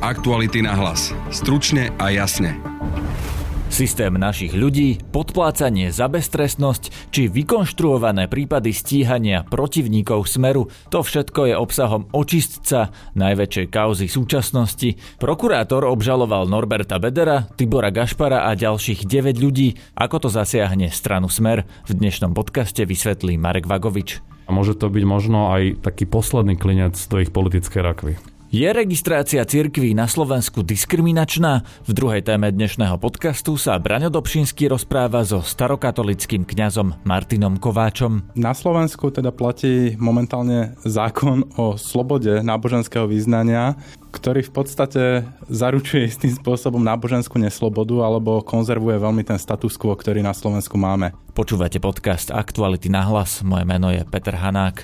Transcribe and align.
Aktuality 0.00 0.64
na 0.64 0.72
hlas. 0.80 1.12
Stručne 1.28 1.92
a 2.00 2.08
jasne. 2.08 2.56
Systém 3.68 4.08
našich 4.16 4.56
ľudí, 4.56 4.96
podplácanie 5.12 5.92
za 5.92 6.08
beztrestnosť 6.08 7.12
či 7.12 7.28
vykonštruované 7.28 8.24
prípady 8.24 8.72
stíhania 8.72 9.44
protivníkov 9.44 10.24
Smeru, 10.24 10.72
to 10.88 11.04
všetko 11.04 11.52
je 11.52 11.54
obsahom 11.54 12.08
očistca 12.16 12.88
najväčšej 13.12 13.66
kauzy 13.68 14.08
súčasnosti. 14.08 14.96
Prokurátor 15.20 15.84
obžaloval 15.84 16.48
Norberta 16.48 16.96
Bedera, 16.96 17.44
Tibora 17.60 17.92
Gašpara 17.92 18.48
a 18.48 18.56
ďalších 18.56 19.04
9 19.04 19.36
ľudí. 19.36 19.76
Ako 20.00 20.16
to 20.24 20.28
zasiahne 20.32 20.88
stranu 20.88 21.28
Smer? 21.28 21.68
V 21.84 21.92
dnešnom 21.92 22.32
podcaste 22.32 22.88
vysvetlí 22.88 23.36
Marek 23.36 23.68
Vagovič. 23.68 24.24
A 24.48 24.50
môže 24.50 24.72
to 24.80 24.88
byť 24.88 25.04
možno 25.04 25.52
aj 25.52 25.84
taký 25.84 26.08
posledný 26.08 26.56
klinec 26.56 26.96
do 26.96 27.20
ich 27.20 27.28
politickej 27.28 27.84
rakvy. 27.84 28.39
Je 28.50 28.66
registrácia 28.66 29.46
cirkví 29.46 29.94
na 29.94 30.10
Slovensku 30.10 30.66
diskriminačná? 30.66 31.62
V 31.86 31.94
druhej 31.94 32.26
téme 32.26 32.50
dnešného 32.50 32.98
podcastu 32.98 33.54
sa 33.54 33.78
Braňo 33.78 34.10
Dobšinský 34.10 34.66
rozpráva 34.66 35.22
so 35.22 35.38
starokatolickým 35.38 36.42
kňazom 36.42 36.98
Martinom 37.06 37.62
Kováčom. 37.62 38.26
Na 38.34 38.50
Slovensku 38.50 39.14
teda 39.14 39.30
platí 39.30 39.94
momentálne 40.02 40.74
zákon 40.82 41.46
o 41.54 41.78
slobode 41.78 42.42
náboženského 42.42 43.06
význania, 43.06 43.78
ktorý 44.10 44.42
v 44.42 44.50
podstate 44.50 45.02
zaručuje 45.46 46.10
istým 46.10 46.34
spôsobom 46.34 46.82
náboženskú 46.82 47.38
neslobodu 47.38 48.02
alebo 48.02 48.42
konzervuje 48.42 48.98
veľmi 48.98 49.22
ten 49.22 49.38
status 49.38 49.78
quo, 49.78 49.94
ktorý 49.94 50.26
na 50.26 50.34
Slovensku 50.34 50.74
máme. 50.74 51.14
Počúvate 51.38 51.78
podcast 51.78 52.34
Aktuality 52.34 52.90
na 52.90 53.06
hlas. 53.06 53.46
Moje 53.46 53.62
meno 53.62 53.94
je 53.94 54.02
Peter 54.10 54.34
Hanák. 54.34 54.82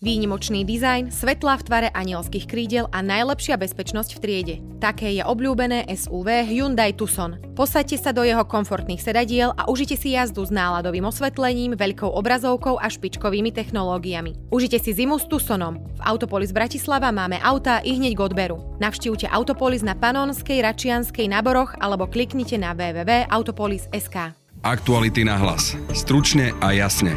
Výnimočný 0.00 0.64
dizajn, 0.64 1.12
svetlá 1.12 1.60
v 1.60 1.66
tvare 1.68 1.88
anielských 1.92 2.48
krídel 2.48 2.88
a 2.88 3.04
najlepšia 3.04 3.60
bezpečnosť 3.60 4.16
v 4.16 4.20
triede. 4.24 4.56
Také 4.80 5.12
je 5.12 5.20
obľúbené 5.20 5.84
SUV 5.92 6.40
Hyundai 6.48 6.96
Tucson. 6.96 7.36
Posaďte 7.52 8.00
sa 8.00 8.16
do 8.16 8.24
jeho 8.24 8.40
komfortných 8.40 8.96
sedadiel 8.96 9.52
a 9.60 9.68
užite 9.68 10.00
si 10.00 10.16
jazdu 10.16 10.40
s 10.40 10.48
náladovým 10.48 11.04
osvetlením, 11.04 11.76
veľkou 11.76 12.08
obrazovkou 12.16 12.80
a 12.80 12.88
špičkovými 12.88 13.52
technológiami. 13.52 14.48
Užite 14.48 14.80
si 14.80 14.96
zimu 14.96 15.20
s 15.20 15.28
Tucsonom. 15.28 15.76
V 15.76 16.00
Autopolis 16.00 16.56
Bratislava 16.56 17.12
máme 17.12 17.36
autá 17.44 17.84
i 17.84 17.92
hneď 17.92 18.16
k 18.16 18.24
odberu. 18.24 18.56
Navštívte 18.80 19.28
Autopolis 19.28 19.84
na 19.84 19.92
Panonskej, 19.92 20.64
Račianskej, 20.64 21.28
Naboroch 21.28 21.76
alebo 21.76 22.08
kliknite 22.08 22.56
na 22.56 22.72
www.autopolis.sk. 22.72 24.32
Aktuality 24.64 25.28
na 25.28 25.36
hlas. 25.36 25.76
Stručne 25.92 26.56
a 26.64 26.72
jasne. 26.72 27.12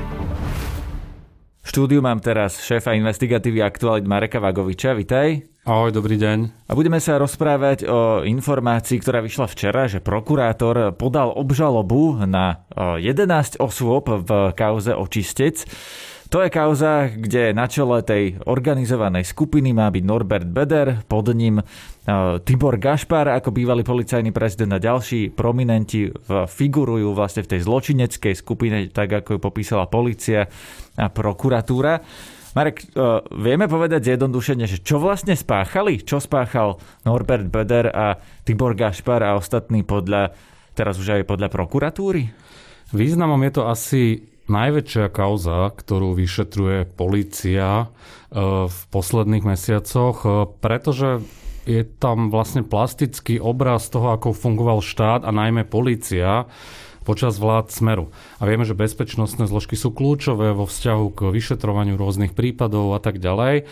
V 1.64 1.72
štúdiu 1.72 2.04
mám 2.04 2.20
teraz 2.20 2.60
šéfa 2.60 2.92
investigatívy 2.92 3.64
aktualit 3.64 4.04
Mareka 4.04 4.44
Vagoviča. 4.44 4.92
Vitaj. 5.00 5.48
Ahoj, 5.64 5.96
dobrý 5.96 6.20
deň. 6.20 6.68
A 6.68 6.76
budeme 6.76 7.00
sa 7.00 7.16
rozprávať 7.16 7.88
o 7.88 8.20
informácii, 8.28 9.00
ktorá 9.00 9.24
vyšla 9.24 9.48
včera, 9.48 9.88
že 9.88 10.04
prokurátor 10.04 10.92
podal 11.00 11.32
obžalobu 11.32 12.20
na 12.28 12.68
11 12.76 13.64
osôb 13.64 14.12
v 14.12 14.52
kauze 14.60 14.92
Očistec. 14.92 15.64
To 16.34 16.42
je 16.42 16.50
kauza, 16.50 17.14
kde 17.14 17.54
na 17.54 17.70
čele 17.70 18.02
tej 18.02 18.42
organizovanej 18.50 19.22
skupiny 19.22 19.70
má 19.70 19.94
byť 19.94 20.02
Norbert 20.02 20.50
Beder, 20.50 21.06
pod 21.06 21.30
ním 21.30 21.62
e, 21.62 21.64
Tibor 22.42 22.82
Gašpar 22.82 23.30
ako 23.38 23.54
bývalý 23.54 23.86
policajný 23.86 24.34
prezident 24.34 24.74
a 24.74 24.82
ďalší 24.82 25.30
prominenti 25.30 26.10
figurujú 26.50 27.14
vlastne 27.14 27.46
v 27.46 27.54
tej 27.54 27.70
zločineckej 27.70 28.34
skupine, 28.34 28.90
tak 28.90 29.14
ako 29.14 29.38
ju 29.38 29.40
popísala 29.46 29.86
policia 29.86 30.50
a 30.98 31.06
prokuratúra. 31.14 32.02
Marek, 32.58 32.82
e, 32.82 32.86
vieme 33.38 33.70
povedať 33.70 34.02
zjednodušene, 34.02 34.66
že 34.66 34.82
čo 34.82 34.98
vlastne 34.98 35.38
spáchali? 35.38 36.02
Čo 36.02 36.18
spáchal 36.18 36.82
Norbert 37.06 37.46
Beder 37.46 37.94
a 37.94 38.18
Tibor 38.42 38.74
Gašpar 38.74 39.22
a 39.22 39.38
ostatní 39.38 39.86
podľa, 39.86 40.34
teraz 40.74 40.98
už 40.98 41.14
aj 41.14 41.30
podľa 41.30 41.54
prokuratúry? 41.54 42.26
Významom 42.90 43.38
je 43.46 43.52
to 43.54 43.70
asi 43.70 44.33
najväčšia 44.48 45.12
kauza, 45.14 45.72
ktorú 45.72 46.16
vyšetruje 46.16 46.90
policia 46.96 47.86
e, 47.86 47.88
v 48.68 48.80
posledných 48.92 49.46
mesiacoch, 49.48 50.18
e, 50.24 50.30
pretože 50.60 51.24
je 51.64 51.88
tam 51.88 52.28
vlastne 52.28 52.64
plastický 52.64 53.40
obraz 53.40 53.88
toho, 53.88 54.12
ako 54.12 54.36
fungoval 54.36 54.84
štát 54.84 55.24
a 55.24 55.32
najmä 55.32 55.64
policia 55.64 56.48
počas 57.04 57.36
vlád 57.36 57.72
Smeru. 57.72 58.12
A 58.40 58.48
vieme, 58.48 58.64
že 58.64 58.76
bezpečnostné 58.76 59.46
zložky 59.48 59.76
sú 59.76 59.92
kľúčové 59.92 60.56
vo 60.56 60.64
vzťahu 60.64 61.06
k 61.12 61.20
vyšetrovaniu 61.36 62.00
rôznych 62.00 62.32
prípadov 62.32 62.96
a 62.96 63.00
tak 63.04 63.20
ďalej. 63.20 63.68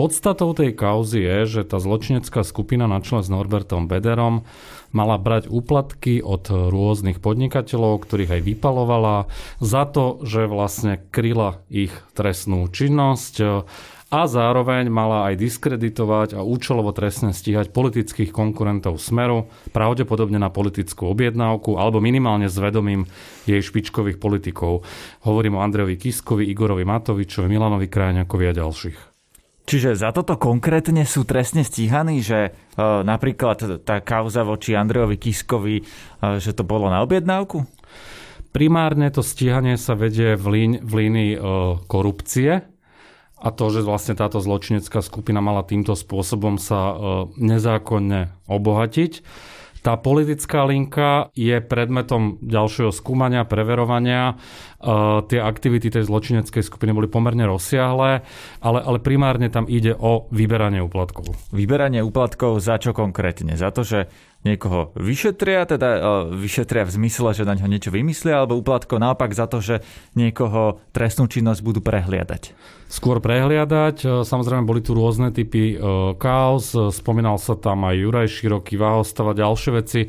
Podstatou 0.00 0.56
tej 0.56 0.72
kauzy 0.72 1.20
je, 1.20 1.60
že 1.60 1.62
tá 1.68 1.76
zločinecká 1.76 2.40
skupina 2.40 2.88
na 2.88 3.04
čele 3.04 3.20
s 3.20 3.28
Norbertom 3.28 3.84
Bederom 3.84 4.48
mala 4.96 5.20
brať 5.20 5.52
úplatky 5.52 6.24
od 6.24 6.48
rôznych 6.48 7.20
podnikateľov, 7.20 8.08
ktorých 8.08 8.40
aj 8.40 8.42
vypalovala, 8.48 9.28
za 9.60 9.84
to, 9.84 10.24
že 10.24 10.48
vlastne 10.48 11.04
kryla 11.12 11.60
ich 11.68 11.92
trestnú 12.16 12.64
činnosť 12.72 13.68
a 14.08 14.20
zároveň 14.24 14.88
mala 14.88 15.28
aj 15.28 15.36
diskreditovať 15.36 16.32
a 16.32 16.48
účelovo 16.48 16.96
trestne 16.96 17.36
stíhať 17.36 17.68
politických 17.68 18.32
konkurentov 18.32 18.96
Smeru, 18.96 19.52
pravdepodobne 19.76 20.40
na 20.40 20.48
politickú 20.48 21.12
objednávku 21.12 21.76
alebo 21.76 22.00
minimálne 22.00 22.48
s 22.48 22.56
vedomím 22.56 23.04
jej 23.44 23.60
špičkových 23.60 24.16
politikov. 24.16 24.80
Hovorím 25.28 25.60
o 25.60 25.62
Andrejovi 25.62 26.00
Kiskovi, 26.00 26.48
Igorovi 26.48 26.88
Matovičovi, 26.88 27.52
Milanovi 27.52 27.84
Krajňakovi 27.92 28.44
a 28.48 28.56
ďalších. 28.56 29.09
Čiže 29.70 29.94
za 29.94 30.10
toto 30.10 30.34
konkrétne 30.34 31.06
sú 31.06 31.22
trestne 31.22 31.62
stíhaní, 31.62 32.18
že 32.26 32.50
e, 32.50 32.50
napríklad 33.06 33.86
tá 33.86 34.02
kauza 34.02 34.42
voči 34.42 34.74
Andrejovi 34.74 35.14
Kiskovi, 35.14 35.76
e, 35.78 35.82
že 36.42 36.58
to 36.58 36.66
bolo 36.66 36.90
na 36.90 37.06
objednávku? 37.06 37.70
Primárne 38.50 39.14
to 39.14 39.22
stíhanie 39.22 39.78
sa 39.78 39.94
vedie 39.94 40.34
v, 40.34 40.46
lín, 40.50 40.72
v 40.82 40.92
línii 41.06 41.32
e, 41.38 41.40
korupcie 41.86 42.66
a 43.38 43.48
to, 43.54 43.70
že 43.70 43.86
vlastne 43.86 44.18
táto 44.18 44.42
zločinecká 44.42 45.06
skupina 45.06 45.38
mala 45.38 45.62
týmto 45.62 45.94
spôsobom 45.94 46.58
sa 46.58 46.92
nezákonne 47.40 48.36
obohatiť. 48.50 49.22
Tá 49.80 49.96
politická 49.96 50.68
linka 50.68 51.32
je 51.32 51.56
predmetom 51.64 52.36
ďalšieho 52.44 52.92
skúmania, 52.92 53.48
preverovania. 53.48 54.36
Uh, 54.80 55.24
tie 55.24 55.40
aktivity 55.40 55.88
tej 55.88 56.08
zločineckej 56.08 56.60
skupiny 56.64 56.92
boli 56.92 57.08
pomerne 57.08 57.48
rozsiahlé, 57.48 58.24
ale, 58.60 58.78
ale 58.80 58.98
primárne 59.00 59.48
tam 59.48 59.64
ide 59.68 59.96
o 59.96 60.28
vyberanie 60.32 60.84
úplatkov. 60.84 61.32
Vyberanie 61.52 62.04
úplatkov 62.04 62.60
za 62.60 62.76
čo 62.76 62.92
konkrétne? 62.92 63.56
Za 63.56 63.72
to, 63.72 63.84
že 63.84 64.08
niekoho 64.46 64.96
vyšetria, 64.96 65.68
teda 65.68 65.88
uh, 65.96 66.00
vyšetria 66.32 66.88
v 66.88 66.94
zmysle, 66.96 67.36
že 67.36 67.44
na 67.44 67.56
ňo 67.56 67.68
niečo 67.68 67.92
vymyslia, 67.92 68.40
alebo 68.40 68.56
úplatkov 68.56 68.96
naopak 68.96 69.36
za 69.36 69.44
to, 69.44 69.60
že 69.60 69.84
niekoho 70.16 70.80
trestnú 70.96 71.28
činnosť 71.28 71.60
budú 71.60 71.80
prehliadať? 71.84 72.56
skôr 72.90 73.22
prehliadať. 73.22 73.96
E, 74.02 74.06
samozrejme 74.26 74.66
boli 74.66 74.82
tu 74.82 74.98
rôzne 74.98 75.30
typy 75.30 75.78
e, 75.78 75.86
kaos, 76.18 76.74
e, 76.74 76.90
spomínal 76.90 77.38
sa 77.38 77.54
tam 77.54 77.86
aj 77.86 77.94
Juraj 77.94 78.28
Široký, 78.28 78.74
Váhostav 78.74 79.30
a 79.30 79.38
ďalšie 79.38 79.70
veci, 79.78 80.00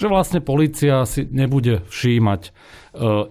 že 0.00 0.06
vlastne 0.08 0.40
policia 0.40 1.04
si 1.04 1.28
nebude 1.28 1.84
všímať 1.92 2.42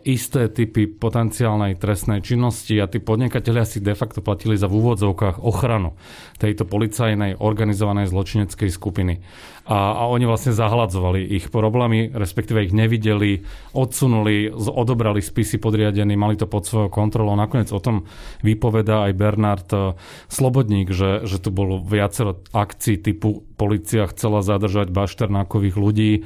isté 0.10 0.50
typy 0.50 0.90
potenciálnej 0.90 1.78
trestnej 1.78 2.26
činnosti 2.26 2.82
a 2.82 2.90
tí 2.90 2.98
podnikatelia 2.98 3.62
si 3.62 3.78
de 3.78 3.94
facto 3.94 4.26
platili 4.26 4.58
za 4.58 4.66
v 4.66 4.82
úvodzovkách 4.82 5.38
ochranu 5.46 5.94
tejto 6.42 6.66
policajnej 6.66 7.38
organizovanej 7.38 8.10
zločineckej 8.10 8.70
skupiny 8.74 9.22
a, 9.70 10.04
a 10.04 10.04
oni 10.10 10.26
vlastne 10.26 10.58
zahladzovali 10.58 11.38
ich 11.38 11.54
problémy, 11.54 12.10
respektíve 12.12 12.66
ich 12.66 12.74
nevideli, 12.74 13.46
odsunuli, 13.78 14.50
odobrali 14.52 15.22
spisy 15.22 15.62
podriadení, 15.62 16.18
mali 16.18 16.34
to 16.34 16.50
pod 16.50 16.66
svojou 16.66 16.90
kontrolou. 16.90 17.38
Nakoniec 17.38 17.70
o 17.70 17.78
tom 17.78 18.10
vypoveda 18.42 19.06
aj 19.06 19.12
Bernard 19.14 19.70
eh, 19.70 19.94
Slobodník, 20.34 20.90
že, 20.90 21.30
že 21.30 21.38
tu 21.38 21.54
bolo 21.54 21.78
viacero 21.78 22.42
akcií 22.52 23.00
typu 23.06 23.46
policia 23.54 24.10
chcela 24.10 24.42
zadržať 24.42 24.90
bašternákových 24.90 25.78
ľudí, 25.78 26.12
eh, 26.20 26.26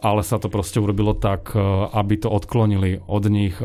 ale 0.00 0.24
sa 0.24 0.40
to 0.40 0.48
proste 0.48 0.80
urobilo 0.80 1.12
tak, 1.12 1.52
aby 1.92 2.14
to 2.16 2.29
odklonili 2.30 3.02
od 3.10 3.26
nich, 3.26 3.58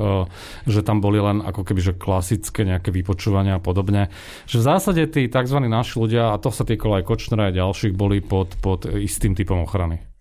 že 0.65 0.81
tam 0.81 0.97
boli 1.05 1.21
len 1.21 1.45
ako 1.45 1.61
keby 1.61 1.81
že 1.85 1.93
klasické 1.93 2.65
nejaké 2.65 2.89
vypočúvania 2.89 3.61
a 3.61 3.61
podobne. 3.61 4.09
Že 4.49 4.57
v 4.57 4.67
zásade 4.73 5.01
tí 5.13 5.29
tzv. 5.29 5.61
naši 5.61 6.01
ľudia, 6.01 6.33
a 6.33 6.41
to 6.41 6.49
sa 6.49 6.65
týkalo 6.65 6.97
aj 6.97 7.05
Kočnera 7.05 7.53
a 7.53 7.55
ďalších, 7.55 7.93
boli 7.93 8.25
pod, 8.25 8.57
pod 8.57 8.89
istým 8.89 9.37
typom 9.37 9.61
ochrany. 9.61 10.14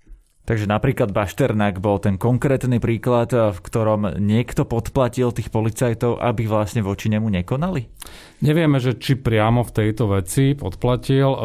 Takže 0.44 0.68
napríklad 0.68 1.08
Bašternák 1.08 1.80
bol 1.80 1.96
ten 1.96 2.20
konkrétny 2.20 2.76
príklad, 2.76 3.32
v 3.32 3.56
ktorom 3.64 4.20
niekto 4.20 4.68
podplatil 4.68 5.32
tých 5.32 5.48
policajtov, 5.48 6.20
aby 6.20 6.44
vlastne 6.44 6.84
voči 6.84 7.08
nemu 7.08 7.32
nekonali? 7.40 7.88
Nevieme, 8.44 8.76
že 8.76 9.00
či 9.00 9.16
priamo 9.16 9.64
v 9.64 9.72
tejto 9.72 10.04
veci 10.12 10.52
podplatil. 10.52 11.32
E, 11.32 11.38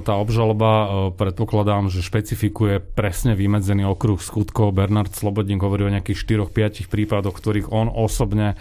tá 0.00 0.14
obžaloba, 0.16 0.70
e, 0.72 0.86
predpokladám, 1.20 1.92
že 1.92 2.00
špecifikuje 2.00 2.80
presne 2.80 3.36
vymedzený 3.36 3.84
okruh 3.84 4.16
skutkov. 4.16 4.72
Bernard 4.72 5.12
Slobodník 5.12 5.60
hovorí 5.60 5.84
o 5.84 5.92
nejakých 5.92 6.48
4-5 6.48 6.88
prípadoch, 6.88 7.36
ktorých 7.36 7.68
on 7.68 7.92
osobne 7.92 8.56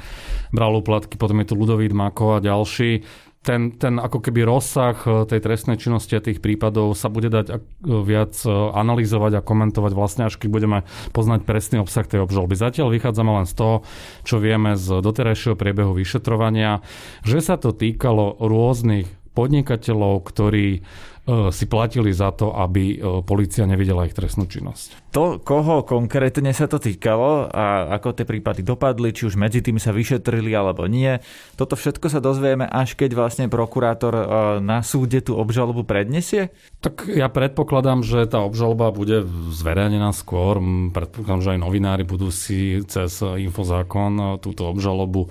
bral 0.52 0.76
uplatky. 0.76 1.16
Potom 1.16 1.40
je 1.40 1.48
tu 1.48 1.56
Ludovít 1.56 1.96
Mako 1.96 2.36
a 2.36 2.44
ďalší 2.44 3.08
ten, 3.50 3.74
ten 3.74 3.98
ako 3.98 4.22
keby 4.22 4.46
rozsah 4.46 4.94
tej 5.26 5.42
trestnej 5.42 5.82
činnosti 5.82 6.14
a 6.14 6.22
tých 6.22 6.38
prípadov 6.38 6.94
sa 6.94 7.10
bude 7.10 7.34
dať 7.34 7.58
viac 7.82 8.38
analyzovať 8.78 9.42
a 9.42 9.46
komentovať 9.46 9.92
vlastne 9.98 10.30
až 10.30 10.38
keď 10.38 10.50
budeme 10.54 10.80
poznať 11.18 11.50
presný 11.50 11.82
obsah 11.82 12.06
tej 12.06 12.22
obžaloby. 12.22 12.54
Zatiaľ 12.54 12.94
vychádzame 12.94 13.42
len 13.42 13.50
z 13.50 13.58
toho, 13.58 13.76
čo 14.22 14.38
vieme 14.38 14.78
z 14.78 15.02
doterajšieho 15.02 15.58
priebehu 15.58 15.98
vyšetrovania, 15.98 16.86
že 17.26 17.42
sa 17.42 17.58
to 17.58 17.74
týkalo 17.74 18.38
rôznych 18.38 19.10
podnikateľov, 19.40 20.28
ktorí 20.28 20.84
E, 21.30 21.54
si 21.54 21.70
platili 21.70 22.10
za 22.10 22.34
to, 22.34 22.50
aby 22.58 22.98
e, 22.98 23.22
policia 23.22 23.70
nevidela 23.70 24.10
ich 24.10 24.18
trestnú 24.18 24.50
činnosť. 24.50 25.14
To, 25.14 25.38
koho 25.38 25.86
konkrétne 25.86 26.50
sa 26.58 26.66
to 26.66 26.82
týkalo 26.82 27.46
a 27.46 27.94
ako 28.02 28.18
tie 28.18 28.26
prípady 28.26 28.66
dopadli, 28.66 29.14
či 29.14 29.30
už 29.30 29.38
medzi 29.38 29.62
tým 29.62 29.78
sa 29.78 29.94
vyšetrili 29.94 30.50
alebo 30.58 30.90
nie, 30.90 31.22
toto 31.54 31.78
všetko 31.78 32.10
sa 32.10 32.18
dozvieme, 32.18 32.66
až 32.66 32.98
keď 32.98 33.14
vlastne 33.14 33.46
prokurátor 33.46 34.14
e, 34.18 34.26
na 34.66 34.82
súde 34.82 35.22
tú 35.22 35.38
obžalobu 35.38 35.86
predniesie? 35.86 36.50
Tak 36.82 37.06
ja 37.06 37.30
predpokladám, 37.30 38.02
že 38.02 38.26
tá 38.26 38.42
obžaloba 38.42 38.90
bude 38.90 39.22
zverejnená 39.54 40.10
skôr. 40.18 40.58
Predpokladám, 40.90 41.46
že 41.46 41.52
aj 41.54 41.60
novinári 41.62 42.04
budú 42.10 42.34
si 42.34 42.82
cez 42.90 43.22
infozákon 43.22 44.42
túto 44.42 44.66
obžalobu 44.66 45.30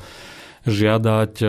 žiadať. 0.62 1.42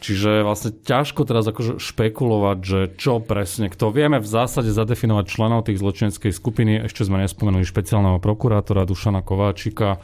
Čiže 0.00 0.40
vlastne 0.40 0.72
ťažko 0.72 1.28
teraz 1.28 1.44
akože 1.44 1.76
špekulovať, 1.76 2.58
že 2.64 2.80
čo 2.96 3.20
presne, 3.20 3.68
kto 3.68 3.92
vieme 3.92 4.16
v 4.16 4.24
zásade 4.24 4.72
zadefinovať 4.72 5.24
členov 5.28 5.68
tých 5.68 5.76
zločineckej 5.76 6.32
skupiny, 6.32 6.72
ešte 6.88 7.04
sme 7.04 7.20
nespomenuli 7.20 7.68
špeciálneho 7.68 8.16
prokurátora 8.16 8.88
Dušana 8.88 9.20
Kováčika, 9.20 10.00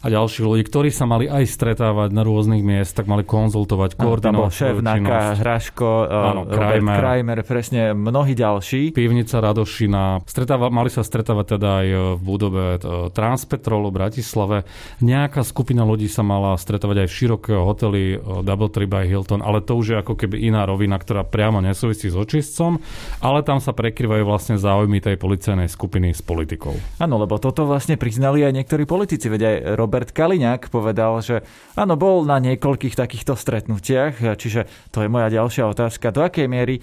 a 0.00 0.06
ďalších 0.08 0.44
ľudí, 0.48 0.64
ktorí 0.64 0.88
sa 0.88 1.04
mali 1.04 1.28
aj 1.28 1.44
stretávať 1.44 2.16
na 2.16 2.24
rôznych 2.24 2.64
miestach, 2.64 3.04
mali 3.04 3.20
konzultovať, 3.20 4.00
koordinovať 4.00 4.48
Tam 4.48 4.56
šéf 4.56 4.76
Naka, 4.80 5.36
Hraško, 5.36 5.90
eh, 6.08 6.28
Áno, 6.32 6.42
Krajmer, 6.48 6.96
Krajmer, 6.96 7.38
presne 7.44 7.92
mnohí 7.92 8.32
ďalší. 8.32 8.96
Pivnica 8.96 9.44
Radošina. 9.44 10.24
Stretáva, 10.24 10.72
mali 10.72 10.88
sa 10.88 11.04
stretávať 11.04 11.60
teda 11.60 11.68
aj 11.84 11.86
eh, 11.92 11.98
v 12.16 12.20
budove 12.24 12.64
eh, 12.76 13.12
Transpetrolu 13.12 13.92
v 13.92 13.96
Bratislave. 14.00 14.56
Nejaká 15.04 15.44
skupina 15.44 15.84
ľudí 15.84 16.08
sa 16.08 16.24
mala 16.24 16.56
stretávať 16.56 17.04
aj 17.04 17.08
v 17.12 17.16
širokého 17.20 17.62
hoteli 17.68 18.16
Double 18.40 18.72
Tree 18.72 18.88
by 18.88 19.04
Hilton, 19.04 19.44
ale 19.44 19.60
to 19.60 19.76
už 19.76 19.86
je 19.92 19.96
ako 20.00 20.16
keby 20.16 20.48
iná 20.48 20.64
rovina, 20.64 20.96
ktorá 20.96 21.28
priamo 21.28 21.60
nesúvisí 21.60 22.08
s 22.08 22.16
očistcom, 22.16 22.80
ale 23.20 23.44
tam 23.44 23.60
sa 23.60 23.76
prekryvajú 23.76 24.24
vlastne 24.24 24.56
záujmy 24.56 25.04
tej 25.04 25.20
policajnej 25.20 25.68
skupiny 25.68 26.16
s 26.16 26.24
politikou. 26.24 26.72
Áno, 26.96 27.20
lebo 27.20 27.36
toto 27.36 27.68
vlastne 27.68 28.00
priznali 28.00 28.40
aj 28.48 28.56
niektorí 28.56 28.88
politici, 28.88 29.28
veď 29.28 29.42
aj 29.44 29.56
Robert 29.76 29.89
Kaliňák 29.90 30.70
povedal, 30.70 31.18
že 31.20 31.42
áno, 31.74 31.98
bol 31.98 32.22
na 32.22 32.38
niekoľkých 32.38 32.94
takýchto 32.94 33.34
stretnutiach, 33.34 34.38
čiže 34.38 34.70
to 34.94 35.02
je 35.02 35.12
moja 35.12 35.28
ďalšia 35.28 35.66
otázka. 35.66 36.14
Do 36.14 36.22
akej 36.22 36.46
miery 36.46 36.78
e, 36.78 36.82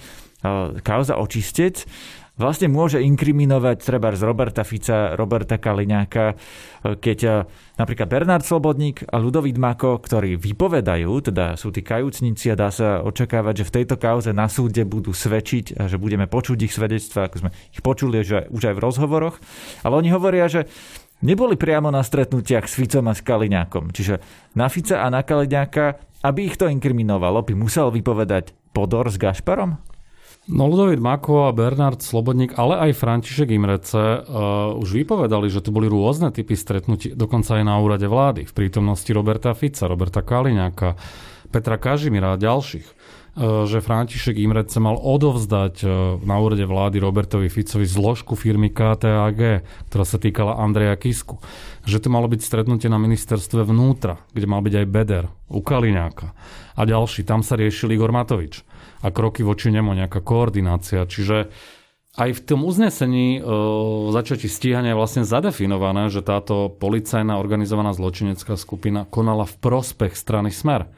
kauza 0.83 1.15
očistec 1.17 1.87
vlastne 2.37 2.69
môže 2.69 3.01
inkriminovať 3.01 3.77
treba 3.81 4.13
z 4.13 4.21
Roberta 4.21 4.61
Fica, 4.61 5.17
Roberta 5.17 5.57
Kaliňáka, 5.57 6.25
e, 6.31 6.35
keď 7.01 7.19
e, 7.25 7.29
napríklad 7.81 8.07
Bernard 8.07 8.45
Slobodník 8.45 9.09
a 9.09 9.17
Ludovít 9.17 9.57
Mako, 9.57 9.97
ktorí 9.97 10.37
vypovedajú, 10.37 11.09
teda 11.33 11.57
sú 11.57 11.73
tí 11.73 11.81
kajúcnici 11.81 12.53
a 12.53 12.55
dá 12.55 12.69
sa 12.69 13.01
očakávať, 13.01 13.65
že 13.65 13.67
v 13.67 13.75
tejto 13.81 13.95
kauze 13.97 14.31
na 14.31 14.45
súde 14.47 14.85
budú 14.85 15.11
svedčiť 15.11 15.81
a 15.81 15.89
že 15.89 15.97
budeme 15.97 16.29
počuť 16.29 16.57
ich 16.69 16.73
svedectva, 16.73 17.27
ako 17.27 17.35
sme 17.41 17.49
ich 17.73 17.81
počuli 17.81 18.21
že 18.21 18.45
už 18.53 18.71
aj 18.71 18.75
v 18.77 18.83
rozhovoroch. 18.85 19.35
Ale 19.81 19.97
oni 19.97 20.09
hovoria, 20.13 20.45
že 20.45 20.69
neboli 21.21 21.55
priamo 21.57 21.89
na 21.89 22.01
stretnutiach 22.05 22.65
s 22.69 22.77
Ficom 22.77 23.09
a 23.09 23.13
s 23.13 23.21
Kaliňákom. 23.21 23.93
Čiže 23.93 24.21
na 24.53 24.67
Fica 24.69 25.01
a 25.01 25.07
na 25.09 25.21
Kaliňáka, 25.25 25.97
aby 26.25 26.49
ich 26.49 26.57
to 26.57 26.69
inkriminovalo, 26.69 27.45
by 27.45 27.53
musel 27.57 27.89
vypovedať 27.93 28.53
Podor 28.73 29.09
s 29.09 29.17
Gašparom? 29.17 29.77
No 30.47 30.63
Ludovít 30.63 31.03
Mako 31.03 31.51
a 31.51 31.51
Bernard 31.51 31.99
Slobodník, 31.99 32.55
ale 32.55 32.79
aj 32.87 32.95
František 32.95 33.51
Imrece 33.51 33.99
uh, 33.99 34.79
už 34.79 35.03
vypovedali, 35.03 35.51
že 35.51 35.59
tu 35.59 35.75
boli 35.75 35.91
rôzne 35.91 36.31
typy 36.31 36.55
stretnutí, 36.55 37.11
dokonca 37.11 37.59
aj 37.59 37.67
na 37.67 37.75
úrade 37.83 38.07
vlády, 38.07 38.47
v 38.47 38.55
prítomnosti 38.55 39.11
Roberta 39.11 39.51
Fica, 39.51 39.91
Roberta 39.91 40.23
Kaliňáka, 40.23 40.95
Petra 41.51 41.75
Kažimira 41.75 42.31
a 42.31 42.39
ďalších. 42.39 42.87
E, 43.37 43.69
že 43.69 43.85
František 43.85 44.33
Imrece 44.41 44.81
mal 44.81 44.97
odovzdať 44.97 45.85
e, 45.85 45.87
na 46.25 46.41
úrade 46.41 46.65
vlády 46.65 46.97
Robertovi 46.97 47.53
Ficovi 47.53 47.85
zložku 47.85 48.33
firmy 48.33 48.73
KTAG, 48.73 49.61
ktorá 49.93 50.05
sa 50.09 50.17
týkala 50.17 50.57
Andreja 50.57 50.97
Kisku. 50.97 51.37
Že 51.85 52.01
to 52.01 52.09
malo 52.09 52.25
byť 52.25 52.41
stretnutie 52.41 52.89
na 52.89 52.97
ministerstve 52.97 53.61
vnútra, 53.61 54.17
kde 54.33 54.49
mal 54.49 54.65
byť 54.65 54.73
aj 54.81 54.85
Beder, 54.89 55.25
u 55.53 55.61
Kaliňáka 55.61 56.33
a 56.73 56.81
ďalší. 56.81 57.21
Tam 57.29 57.45
sa 57.45 57.53
riešil 57.53 57.93
Igor 57.93 58.09
Matovič 58.09 58.65
a 59.05 59.13
kroky 59.13 59.45
voči 59.45 59.69
nemu, 59.69 59.93
nejaká 59.93 60.25
koordinácia. 60.25 61.05
Čiže 61.05 61.53
aj 62.17 62.41
v 62.41 62.41
tom 62.41 62.65
uznesení 62.65 63.37
e, 63.37 63.41
začatí 64.17 64.49
stíhania 64.49 64.97
je 64.97 64.99
vlastne 64.99 65.21
zadefinované, 65.21 66.09
že 66.09 66.25
táto 66.25 66.73
policajná 66.73 67.37
organizovaná 67.37 67.93
zločinecká 67.93 68.57
skupina 68.57 69.05
konala 69.05 69.45
v 69.45 69.61
prospech 69.61 70.17
strany 70.17 70.49
Smer. 70.49 70.89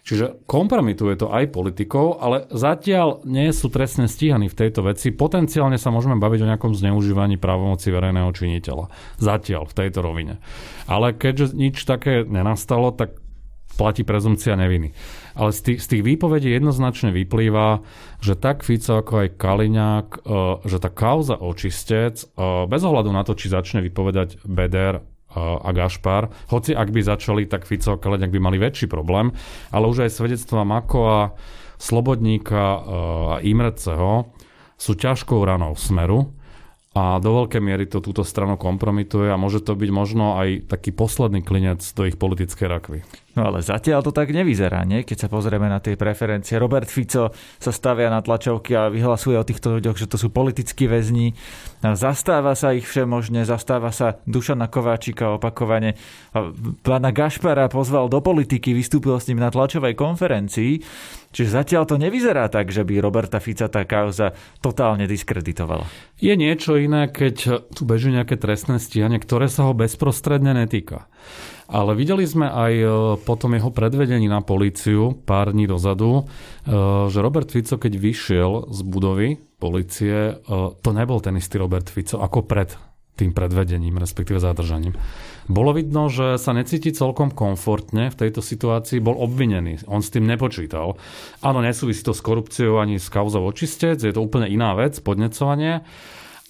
Čiže 0.00 0.48
kompromituje 0.48 1.20
to 1.20 1.28
aj 1.28 1.52
politikov, 1.52 2.18
ale 2.18 2.48
zatiaľ 2.50 3.20
nie 3.28 3.52
sú 3.52 3.68
trestne 3.68 4.08
stíhaní 4.08 4.48
v 4.48 4.58
tejto 4.58 4.84
veci. 4.84 5.12
Potenciálne 5.12 5.76
sa 5.76 5.92
môžeme 5.92 6.16
baviť 6.16 6.40
o 6.44 6.50
nejakom 6.50 6.72
zneužívaní 6.72 7.36
právomoci 7.36 7.92
verejného 7.92 8.32
činiteľa. 8.32 8.88
Zatiaľ 9.20 9.68
v 9.68 9.76
tejto 9.76 10.00
rovine. 10.00 10.40
Ale 10.88 11.12
keďže 11.12 11.52
nič 11.52 11.84
také 11.84 12.24
nenastalo, 12.24 12.90
tak 12.96 13.20
platí 13.80 14.04
prezumcia 14.04 14.60
neviny. 14.60 14.92
Ale 15.32 15.56
z 15.56 15.60
tých, 15.64 15.78
z 15.80 15.86
tých 15.96 16.02
výpovedí 16.04 16.52
jednoznačne 16.52 17.14
vyplýva, 17.16 17.80
že 18.20 18.36
tak 18.36 18.60
Fico 18.60 19.00
ako 19.00 19.24
aj 19.24 19.28
Kaliňák, 19.40 20.08
e, 20.12 20.18
že 20.68 20.76
tá 20.76 20.92
kauza 20.92 21.40
očistec, 21.40 22.20
e, 22.20 22.26
bez 22.68 22.82
ohľadu 22.84 23.08
na 23.08 23.24
to, 23.24 23.32
či 23.32 23.48
začne 23.48 23.80
vypovedať 23.80 24.44
Beder 24.44 25.00
a 25.36 25.70
Gašpar. 25.70 26.30
Hoci 26.50 26.74
ak 26.74 26.90
by 26.90 27.00
začali, 27.06 27.46
tak 27.46 27.66
Fico 27.66 27.94
a 27.94 28.00
Kaleňák 28.00 28.34
by 28.34 28.40
mali 28.42 28.58
väčší 28.58 28.90
problém. 28.90 29.30
Ale 29.70 29.86
už 29.86 30.06
aj 30.06 30.14
svedectva 30.14 30.66
Makova, 30.66 31.38
Slobodníka 31.80 32.60
a 32.60 33.36
Imreceho 33.40 34.36
sú 34.76 34.92
ťažkou 34.96 35.40
ranou 35.44 35.72
smeru 35.76 36.32
a 36.90 37.22
do 37.22 37.30
veľkej 37.44 37.62
miery 37.62 37.86
to 37.86 38.02
túto 38.02 38.26
stranu 38.26 38.58
kompromituje 38.58 39.30
a 39.30 39.38
môže 39.38 39.62
to 39.62 39.78
byť 39.78 39.90
možno 39.94 40.42
aj 40.42 40.66
taký 40.66 40.90
posledný 40.90 41.46
klinec 41.46 41.78
do 41.94 42.02
ich 42.02 42.18
politickej 42.18 42.66
rakvy. 42.66 42.98
No 43.38 43.46
ale 43.46 43.62
zatiaľ 43.62 44.02
to 44.02 44.10
tak 44.10 44.34
nevyzerá, 44.34 44.82
nie? 44.82 45.06
Keď 45.06 45.26
sa 45.26 45.28
pozrieme 45.30 45.70
na 45.70 45.78
tie 45.78 45.94
preferencie. 45.94 46.58
Robert 46.58 46.90
Fico 46.90 47.30
sa 47.34 47.70
stavia 47.70 48.10
na 48.10 48.18
tlačovky 48.26 48.74
a 48.74 48.90
vyhlasuje 48.90 49.38
o 49.38 49.46
týchto 49.46 49.78
ľuďoch, 49.78 50.02
že 50.02 50.10
to 50.10 50.18
sú 50.18 50.34
politickí 50.34 50.90
väzni. 50.90 51.38
Zastáva 51.78 52.58
sa 52.58 52.74
ich 52.74 52.90
všemožne, 52.90 53.46
zastáva 53.46 53.94
sa 53.94 54.18
Dušana 54.26 54.66
Kováčika 54.66 55.38
opakovane. 55.38 55.94
Pána 56.82 57.14
Gašpara 57.14 57.70
pozval 57.70 58.10
do 58.10 58.18
politiky, 58.18 58.74
vystúpil 58.74 59.14
s 59.14 59.30
ním 59.30 59.38
na 59.38 59.54
tlačovej 59.54 59.94
konferencii. 59.94 60.82
Čiže 61.30 61.62
zatiaľ 61.62 61.86
to 61.86 61.94
nevyzerá 62.02 62.50
tak, 62.50 62.74
že 62.74 62.82
by 62.82 62.98
Roberta 62.98 63.38
Fica 63.38 63.70
tá 63.70 63.86
kauza 63.86 64.34
totálne 64.58 65.06
diskreditovala. 65.06 65.86
Je 66.18 66.34
niečo 66.34 66.74
iné, 66.74 67.06
keď 67.06 67.62
tu 67.70 67.86
beží 67.86 68.10
nejaké 68.10 68.34
trestné 68.34 68.82
stíhanie, 68.82 69.22
ktoré 69.22 69.46
sa 69.46 69.70
ho 69.70 69.72
bezprostredne 69.72 70.50
netýka. 70.50 71.06
Ale 71.70 71.94
videli 71.94 72.26
sme 72.26 72.50
aj 72.50 72.72
e, 72.74 72.86
po 73.22 73.38
tom 73.38 73.54
jeho 73.54 73.70
predvedení 73.70 74.26
na 74.26 74.42
políciu 74.42 75.14
pár 75.22 75.54
dní 75.54 75.70
dozadu, 75.70 76.20
e, 76.20 76.22
že 77.06 77.22
Robert 77.22 77.46
Fico, 77.46 77.78
keď 77.78 77.92
vyšiel 77.94 78.50
z 78.74 78.80
budovy 78.82 79.38
policie, 79.62 80.34
e, 80.34 80.54
to 80.74 80.90
nebol 80.90 81.22
ten 81.22 81.38
istý 81.38 81.62
Robert 81.62 81.86
Fico 81.86 82.18
ako 82.18 82.42
pred 82.42 82.74
tým 83.14 83.36
predvedením, 83.36 84.00
respektíve 84.00 84.40
zadržaním. 84.40 84.96
Bolo 85.44 85.76
vidno, 85.76 86.08
že 86.08 86.40
sa 86.40 86.56
necíti 86.56 86.88
celkom 86.88 87.28
komfortne 87.30 88.08
v 88.08 88.16
tejto 88.16 88.40
situácii, 88.40 89.04
bol 89.04 89.20
obvinený. 89.20 89.84
On 89.92 90.00
s 90.00 90.08
tým 90.08 90.24
nepočítal. 90.24 90.96
Áno, 91.44 91.60
nesúvisí 91.60 92.00
to 92.00 92.16
s 92.16 92.24
korupciou 92.24 92.80
ani 92.80 92.96
s 92.96 93.12
kauzou 93.12 93.44
očistec, 93.44 94.00
je 94.00 94.14
to 94.14 94.24
úplne 94.24 94.48
iná 94.48 94.72
vec, 94.72 94.96
podnecovanie. 95.04 95.84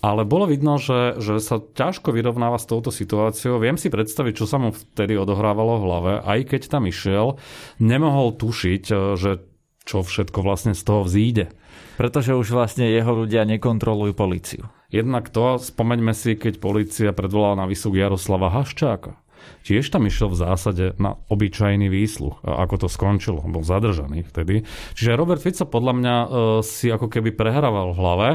Ale 0.00 0.25
bolo 0.25 0.49
vidno, 0.49 0.80
že, 0.80 1.21
že 1.21 1.37
sa 1.45 1.61
ťažko 1.61 2.16
vyrovnáva 2.16 2.57
s 2.57 2.64
touto 2.64 2.88
situáciou. 2.88 3.61
Viem 3.61 3.76
si 3.76 3.92
predstaviť, 3.92 4.33
čo 4.33 4.49
sa 4.49 4.57
mu 4.57 4.73
vtedy 4.73 5.12
odohrávalo 5.21 5.76
v 5.76 5.85
hlave. 5.85 6.12
Aj 6.25 6.40
keď 6.40 6.73
tam 6.73 6.88
išiel, 6.88 7.37
nemohol 7.76 8.33
tušiť, 8.33 8.85
e, 8.88 8.97
že 9.21 9.45
čo 9.85 10.00
všetko 10.00 10.40
vlastne 10.40 10.73
z 10.73 10.83
toho 10.85 11.04
vzíde. 11.04 11.52
Pretože 12.00 12.33
už 12.33 12.49
vlastne 12.57 12.88
jeho 12.88 13.12
ľudia 13.12 13.45
nekontrolujú 13.45 14.16
policiu. 14.16 14.73
Jednak 14.88 15.28
to, 15.28 15.61
spomeňme 15.61 16.16
si, 16.16 16.33
keď 16.33 16.57
policia 16.57 17.12
predvolala 17.12 17.64
na 17.64 17.66
vysok 17.69 18.00
Jaroslava 18.00 18.49
Haščáka 18.57 19.21
tiež 19.65 19.89
tam 19.91 20.07
išiel 20.07 20.33
v 20.33 20.41
zásade 20.41 20.85
na 20.97 21.17
obyčajný 21.29 21.87
výsluch. 21.91 22.41
Ako 22.43 22.87
to 22.87 22.89
skončilo, 22.89 23.43
bol 23.47 23.63
zadržaný 23.63 24.25
vtedy. 24.27 24.65
Čiže 24.97 25.19
Robert 25.19 25.43
Fico 25.43 25.67
podľa 25.69 25.93
mňa 25.97 26.15
e, 26.17 26.27
si 26.67 26.89
ako 26.89 27.07
keby 27.09 27.35
prehrával 27.35 27.93
v 27.93 27.99
hlave 27.99 28.29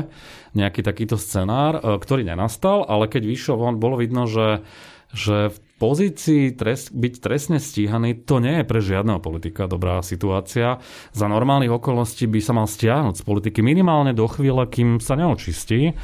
nejaký 0.56 0.82
takýto 0.86 1.18
scenár, 1.20 1.80
e, 1.80 2.00
ktorý 2.00 2.28
nenastal, 2.28 2.86
ale 2.86 3.10
keď 3.10 3.24
vyšiel 3.28 3.56
von, 3.58 3.82
bolo 3.82 4.00
vidno, 4.00 4.30
že 4.30 4.66
že 5.16 5.48
v 5.48 5.58
pozícii 5.80 6.44
trest, 6.60 6.92
byť 6.92 7.14
trestne 7.24 7.58
stíhaný, 7.64 8.28
to 8.28 8.44
nie 8.44 8.62
je 8.62 8.68
pre 8.68 8.84
žiadneho 8.84 9.24
politika 9.24 9.64
dobrá 9.64 10.04
situácia. 10.04 10.84
Za 11.16 11.32
normálnych 11.32 11.72
okolností 11.72 12.28
by 12.28 12.40
sa 12.44 12.52
mal 12.52 12.68
stiahnuť 12.68 13.22
z 13.22 13.24
politiky 13.24 13.64
minimálne 13.64 14.12
do 14.12 14.28
chvíle, 14.28 14.68
kým 14.68 15.00
sa 15.00 15.16
neočistí 15.16 15.96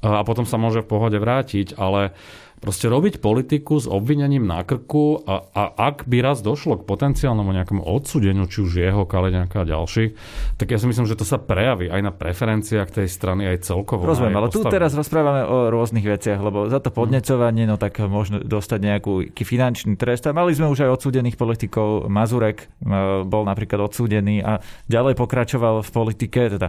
a 0.00 0.24
potom 0.24 0.48
sa 0.48 0.56
môže 0.56 0.80
v 0.80 0.90
pohode 0.92 1.20
vrátiť, 1.20 1.76
ale 1.76 2.16
Proste 2.60 2.92
robiť 2.92 3.24
politiku 3.24 3.80
s 3.80 3.88
obvinením 3.88 4.44
na 4.44 4.60
krku 4.60 5.24
a, 5.24 5.48
a 5.48 5.62
ak 5.80 6.04
by 6.04 6.20
raz 6.20 6.44
došlo 6.44 6.76
k 6.76 6.84
potenciálnemu 6.84 7.56
nejakému 7.56 7.80
odsudeniu, 7.80 8.44
či 8.44 8.60
už 8.60 8.72
jeho, 8.76 9.08
Kaleňáka 9.08 9.64
a 9.64 9.66
ďalších, 9.66 10.12
tak 10.60 10.68
ja 10.68 10.76
si 10.76 10.84
myslím, 10.84 11.08
že 11.08 11.16
to 11.16 11.24
sa 11.24 11.40
prejaví 11.40 11.88
aj 11.88 12.00
na 12.04 12.12
preferenciách 12.12 12.92
tej 12.92 13.08
strany, 13.08 13.48
aj 13.48 13.64
celkovo. 13.64 14.04
Rozumiem, 14.04 14.36
ale 14.36 14.52
tu 14.52 14.60
teraz 14.68 14.92
rozprávame 14.92 15.48
o 15.48 15.72
rôznych 15.72 16.04
veciach, 16.04 16.36
lebo 16.36 16.68
za 16.68 16.84
to 16.84 16.92
podnecovanie, 16.92 17.64
no 17.64 17.80
tak 17.80 17.96
možno 18.04 18.44
dostať 18.44 18.80
nejakú 18.84 19.32
finančný 19.32 19.96
trest. 19.96 20.28
A 20.28 20.36
mali 20.36 20.52
sme 20.52 20.68
už 20.68 20.84
aj 20.84 21.00
odsúdených 21.00 21.40
politikov. 21.40 22.12
Mazurek 22.12 22.68
e, 22.68 23.24
bol 23.24 23.48
napríklad 23.48 23.88
odsúdený 23.88 24.44
a 24.44 24.60
ďalej 24.84 25.16
pokračoval 25.16 25.80
v 25.80 25.90
politike, 25.96 26.60
teda 26.60 26.68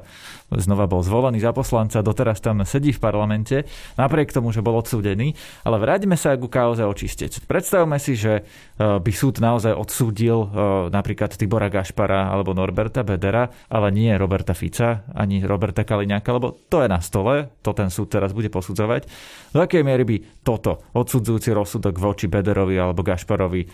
znova 0.55 0.87
bol 0.87 1.03
zvolený 1.03 1.43
za 1.43 1.51
poslanca, 1.51 1.99
doteraz 1.99 2.39
tam 2.39 2.63
sedí 2.63 2.95
v 2.95 3.03
parlamente, 3.03 3.67
napriek 3.99 4.31
tomu, 4.31 4.55
že 4.55 4.63
bol 4.63 4.79
odsúdený, 4.79 5.35
ale 5.67 5.80
vráťme 5.81 6.13
sa 6.13 6.37
ku 6.37 6.45
kauze 6.45 6.85
očistec. 6.85 7.41
Predstavme 7.49 7.97
si, 7.97 8.13
že 8.13 8.41
e, 8.41 8.41
by 8.77 9.11
súd 9.11 9.41
naozaj 9.41 9.73
odsúdil 9.73 10.45
e, 10.45 10.47
napríklad 10.93 11.33
Tibora 11.33 11.73
Gašpara 11.73 12.29
alebo 12.29 12.53
Norberta 12.53 13.01
Bedera, 13.01 13.49
ale 13.67 13.89
nie 13.89 14.13
Roberta 14.13 14.53
Fica 14.53 15.01
ani 15.17 15.41
Roberta 15.41 15.81
Kaliňáka, 15.81 16.29
lebo 16.29 16.53
to 16.69 16.85
je 16.85 16.87
na 16.87 17.01
stole, 17.01 17.49
to 17.65 17.73
ten 17.73 17.89
súd 17.89 18.13
teraz 18.13 18.31
bude 18.31 18.53
posudzovať. 18.53 19.09
Do 19.51 19.65
akej 19.65 19.81
miery 19.81 20.05
by 20.05 20.15
toto 20.45 20.85
odsudzujúci 20.93 21.49
rozsudok 21.51 21.97
voči 21.97 22.29
Bederovi 22.29 22.77
alebo 22.77 23.01
Gašparovi 23.01 23.65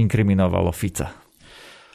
inkriminovalo 0.00 0.72
Fica? 0.72 1.12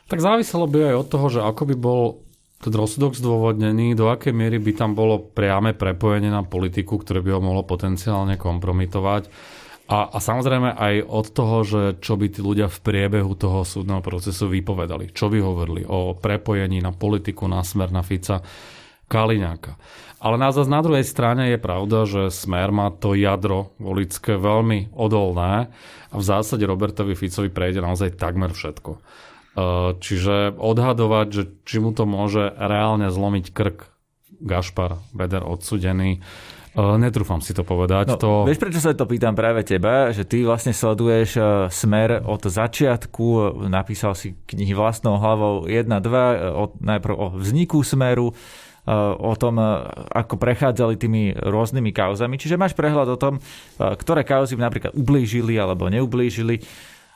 Tak 0.06 0.22
záviselo 0.22 0.70
by 0.70 0.94
aj 0.94 0.96
od 1.02 1.08
toho, 1.10 1.28
že 1.34 1.40
ako 1.42 1.64
by 1.66 1.76
bol 1.82 2.25
ten 2.56 2.74
rozsudok 2.74 3.14
zdôvodnený, 3.14 3.94
do 3.94 4.08
akej 4.08 4.32
miery 4.32 4.58
by 4.58 4.72
tam 4.74 4.96
bolo 4.96 5.20
priame 5.22 5.76
prepojenie 5.76 6.32
na 6.32 6.42
politiku, 6.42 6.98
ktoré 6.98 7.20
by 7.22 7.38
ho 7.38 7.42
mohlo 7.44 7.68
potenciálne 7.68 8.40
kompromitovať. 8.40 9.28
A, 9.86 10.10
a 10.10 10.18
samozrejme 10.18 10.74
aj 10.74 11.06
od 11.06 11.26
toho, 11.30 11.58
že 11.62 11.82
čo 12.02 12.18
by 12.18 12.34
tí 12.34 12.42
ľudia 12.42 12.66
v 12.66 12.82
priebehu 12.82 13.38
toho 13.38 13.62
súdneho 13.62 14.02
procesu 14.02 14.50
vypovedali. 14.50 15.14
Čo 15.14 15.30
by 15.30 15.38
hovorili 15.38 15.86
o 15.86 16.18
prepojení 16.18 16.82
na 16.82 16.90
politiku, 16.90 17.46
na 17.46 17.62
smer, 17.62 17.94
na 17.94 18.02
Fica, 18.02 18.42
Kaliňáka. 19.06 19.78
Ale 20.26 20.42
na, 20.42 20.50
na 20.50 20.82
druhej 20.82 21.06
strane 21.06 21.54
je 21.54 21.62
pravda, 21.62 22.10
že 22.10 22.34
Smer 22.34 22.74
má 22.74 22.90
to 22.90 23.14
jadro 23.14 23.78
volické 23.78 24.42
veľmi 24.42 24.90
odolné 24.98 25.70
a 26.10 26.16
v 26.18 26.24
zásade 26.26 26.66
Robertovi 26.66 27.14
Ficovi 27.14 27.54
prejde 27.54 27.86
naozaj 27.86 28.18
takmer 28.18 28.50
všetko. 28.50 28.98
Eh, 29.56 29.96
čiže 30.04 30.52
odhadovať, 30.60 31.28
že 31.32 31.44
či 31.64 31.80
mu 31.80 31.96
to 31.96 32.04
môže 32.04 32.52
reálne 32.60 33.08
zlomiť 33.08 33.56
krk 33.56 33.88
Gašpar, 34.44 35.00
Beder 35.16 35.48
odsudený, 35.48 36.20
eh, 36.20 36.96
netrúfam 37.00 37.40
si 37.40 37.56
to 37.56 37.64
povedať. 37.64 38.12
No, 38.12 38.20
to... 38.20 38.32
Vieš, 38.44 38.60
prečo 38.60 38.84
sa 38.84 38.92
to 38.92 39.08
pýtam 39.08 39.32
práve 39.32 39.64
teba? 39.64 40.12
Že 40.12 40.24
ty 40.28 40.38
vlastne 40.44 40.76
sleduješ 40.76 41.40
eh, 41.40 41.44
smer 41.72 42.28
od 42.28 42.44
začiatku, 42.44 43.56
napísal 43.72 44.12
si 44.12 44.36
knihy 44.44 44.76
vlastnou 44.76 45.16
hlavou 45.24 45.72
1, 45.72 45.88
2, 45.88 46.52
od, 46.52 46.76
najprv 46.84 47.16
o 47.16 47.28
vzniku 47.40 47.80
smeru, 47.80 48.36
o 49.18 49.34
tom, 49.34 49.58
ako 50.14 50.38
prechádzali 50.38 50.94
tými 50.94 51.34
rôznymi 51.34 51.90
kauzami. 51.90 52.38
Čiže 52.38 52.54
máš 52.54 52.78
prehľad 52.78 53.10
o 53.10 53.18
tom, 53.18 53.42
ktoré 53.82 54.22
kauzy 54.22 54.54
napríklad 54.62 54.94
ublížili 54.94 55.58
alebo 55.58 55.90
neublížili. 55.90 56.62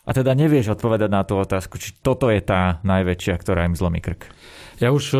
A 0.09 0.11
teda 0.11 0.33
nevieš 0.33 0.73
odpovedať 0.73 1.09
na 1.13 1.21
tú 1.21 1.37
otázku, 1.37 1.77
či 1.77 1.93
toto 2.01 2.33
je 2.33 2.41
tá 2.41 2.81
najväčšia, 2.81 3.37
ktorá 3.37 3.69
im 3.69 3.77
zlomí 3.77 4.01
krk. 4.01 4.25
Ja 4.81 4.89
už 4.89 5.03
e, 5.13 5.19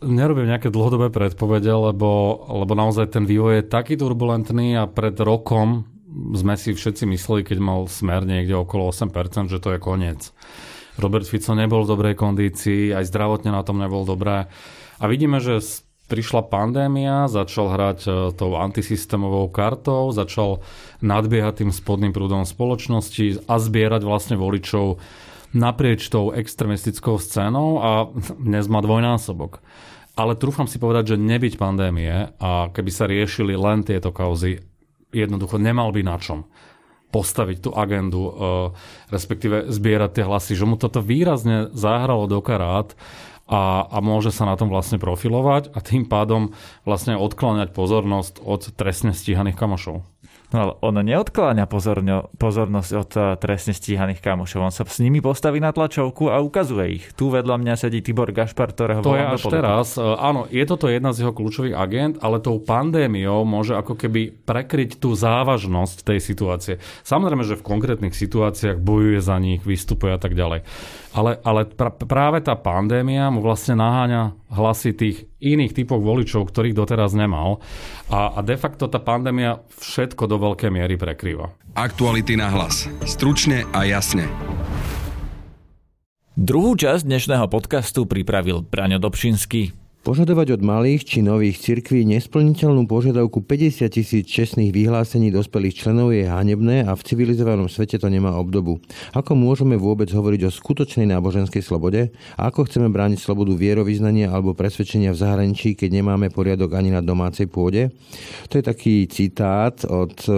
nerobím 0.00 0.48
nejaké 0.48 0.72
dlhodobé 0.72 1.12
predpovede, 1.12 1.68
lebo, 1.68 2.40
lebo 2.48 2.72
naozaj 2.72 3.12
ten 3.12 3.28
vývoj 3.28 3.60
je 3.60 3.68
taký 3.68 4.00
turbulentný 4.00 4.80
a 4.80 4.88
pred 4.88 5.12
rokom 5.20 5.84
sme 6.32 6.56
si 6.56 6.72
všetci 6.72 7.04
mysleli, 7.04 7.44
keď 7.44 7.58
mal 7.60 7.84
smer 7.84 8.24
niekde 8.24 8.56
okolo 8.56 8.88
8%, 8.88 9.52
že 9.52 9.60
to 9.60 9.76
je 9.76 9.78
koniec. 9.80 10.32
Robert 10.96 11.28
Fico 11.28 11.52
nebol 11.52 11.84
v 11.84 11.92
dobrej 11.92 12.14
kondícii, 12.16 12.96
aj 12.96 13.08
zdravotne 13.08 13.52
na 13.52 13.60
tom 13.64 13.80
nebol 13.80 14.04
dobré. 14.04 14.48
A 15.00 15.04
vidíme, 15.04 15.40
že 15.40 15.60
prišla 16.12 16.44
pandémia, 16.52 17.24
začal 17.24 17.72
hrať 17.72 17.98
e, 18.04 18.10
tou 18.36 18.60
antisystémovou 18.60 19.48
kartou, 19.48 20.12
začal 20.12 20.60
nadbiehať 21.00 21.64
tým 21.64 21.72
spodným 21.72 22.12
prúdom 22.12 22.44
spoločnosti 22.44 23.48
a 23.48 23.56
zbierať 23.56 24.04
vlastne 24.04 24.36
voličov 24.36 25.00
naprieč 25.56 26.04
tou 26.12 26.28
extremistickou 26.28 27.16
scénou 27.16 27.80
a 27.80 27.90
dnes 28.52 28.68
má 28.68 28.84
dvojnásobok. 28.84 29.64
Ale 30.12 30.36
trúfam 30.36 30.68
si 30.68 30.76
povedať, 30.76 31.16
že 31.16 31.24
nebyť 31.24 31.56
pandémie 31.56 32.36
a 32.36 32.68
keby 32.68 32.90
sa 32.92 33.08
riešili 33.08 33.56
len 33.56 33.80
tieto 33.80 34.12
kauzy, 34.12 34.60
jednoducho 35.16 35.56
nemal 35.56 35.88
by 35.96 36.04
na 36.04 36.20
čom 36.20 36.44
postaviť 37.08 37.56
tú 37.64 37.70
agendu, 37.72 38.22
e, 38.28 38.32
respektíve 39.08 39.72
zbierať 39.72 40.20
tie 40.20 40.24
hlasy, 40.28 40.52
že 40.60 40.68
mu 40.68 40.76
toto 40.76 41.00
výrazne 41.00 41.72
zahralo 41.72 42.28
do 42.28 42.44
karát 42.44 42.92
a, 43.52 43.84
a 43.84 43.98
môže 44.00 44.32
sa 44.32 44.48
na 44.48 44.56
tom 44.56 44.72
vlastne 44.72 44.96
profilovať 44.96 45.76
a 45.76 45.84
tým 45.84 46.08
pádom 46.08 46.56
vlastne 46.88 47.20
odkláňať 47.20 47.76
pozornosť 47.76 48.40
od 48.40 48.72
trestne 48.72 49.12
stíhaných 49.12 49.60
kamošov. 49.60 50.00
No 50.52 50.56
ale 50.60 50.72
on 50.84 51.00
neodkláňa 51.00 51.64
pozorňo, 51.64 52.28
pozornosť 52.36 52.90
od 52.92 53.10
uh, 53.16 53.22
trestne 53.40 53.72
stíhaných 53.72 54.20
kamošov. 54.20 54.60
On 54.60 54.72
sa 54.72 54.84
s 54.84 55.00
nimi 55.00 55.24
postaví 55.24 55.64
na 55.64 55.72
tlačovku 55.72 56.28
a 56.28 56.44
ukazuje 56.44 57.00
ich. 57.00 57.04
Tu 57.16 57.32
vedľa 57.32 57.56
mňa 57.56 57.74
sedí 57.80 58.04
Tibor 58.04 58.28
Gašpar, 58.36 58.76
ktorého 58.76 59.00
To 59.00 59.16
je 59.16 59.24
až 59.24 59.42
teraz. 59.48 59.96
Uh, 59.96 60.12
áno, 60.20 60.44
je 60.52 60.60
toto 60.68 60.92
jedna 60.92 61.16
z 61.16 61.24
jeho 61.24 61.32
kľúčových 61.32 61.72
agent, 61.72 62.14
ale 62.20 62.44
tou 62.44 62.60
pandémiou 62.60 63.48
môže 63.48 63.72
ako 63.72 63.96
keby 63.96 64.44
prekryť 64.44 65.00
tú 65.00 65.16
závažnosť 65.16 66.04
tej 66.04 66.20
situácie. 66.20 66.74
Samozrejme, 67.00 67.48
že 67.48 67.56
v 67.56 67.64
konkrétnych 67.64 68.12
situáciách 68.12 68.76
bojuje 68.76 69.24
za 69.24 69.40
nich, 69.40 69.64
vystupuje 69.64 70.12
a 70.12 70.20
tak 70.20 70.36
ďalej. 70.36 70.68
Ale, 71.12 71.36
ale 71.44 71.68
pra, 71.68 71.92
práve 71.92 72.40
tá 72.40 72.56
pandémia 72.56 73.28
mu 73.28 73.44
vlastne 73.44 73.76
naháňa 73.76 74.32
hlasy 74.48 74.96
tých 74.96 75.28
iných 75.44 75.76
typov 75.76 76.00
voličov, 76.00 76.48
ktorých 76.48 76.72
doteraz 76.72 77.12
nemal. 77.12 77.60
A, 78.08 78.32
a 78.32 78.40
de 78.40 78.56
facto 78.56 78.88
tá 78.88 78.96
pandémia 78.96 79.60
všetko 79.76 80.24
do 80.24 80.40
veľkej 80.40 80.72
miery 80.72 80.96
prekrýva. 80.96 81.52
Aktuality 81.76 82.40
na 82.40 82.48
hlas. 82.48 82.88
Stručne 83.04 83.68
a 83.76 83.84
jasne. 83.84 84.24
Druhú 86.32 86.80
časť 86.80 87.04
dnešného 87.04 87.44
podcastu 87.52 88.08
pripravil 88.08 88.64
Braňo 88.64 88.96
Dobšinský. 88.96 89.81
Požadovať 90.02 90.58
od 90.58 90.66
malých 90.66 91.06
či 91.06 91.18
nových 91.22 91.62
cirkví 91.62 92.02
nesplniteľnú 92.02 92.90
požiadavku 92.90 93.38
50 93.46 93.86
tisíc 93.86 94.26
čestných 94.26 94.74
vyhlásení 94.74 95.30
dospelých 95.30 95.78
členov 95.78 96.10
je 96.10 96.26
hanebné 96.26 96.82
a 96.82 96.98
v 96.98 97.06
civilizovanom 97.06 97.70
svete 97.70 98.02
to 98.02 98.10
nemá 98.10 98.34
obdobu. 98.34 98.82
Ako 99.14 99.38
môžeme 99.38 99.78
vôbec 99.78 100.10
hovoriť 100.10 100.42
o 100.42 100.50
skutočnej 100.50 101.06
náboženskej 101.06 101.62
slobode? 101.62 102.10
A 102.34 102.50
ako 102.50 102.66
chceme 102.66 102.90
brániť 102.90 103.22
slobodu 103.22 103.54
vierovýznania 103.54 104.26
alebo 104.26 104.58
presvedčenia 104.58 105.14
v 105.14 105.22
zahraničí, 105.22 105.78
keď 105.78 106.02
nemáme 106.02 106.34
poriadok 106.34 106.74
ani 106.74 106.90
na 106.90 106.98
domácej 106.98 107.46
pôde? 107.46 107.94
To 108.50 108.58
je 108.58 108.64
taký 108.66 109.06
citát 109.06 109.86
od 109.86 110.18
e, 110.26 110.34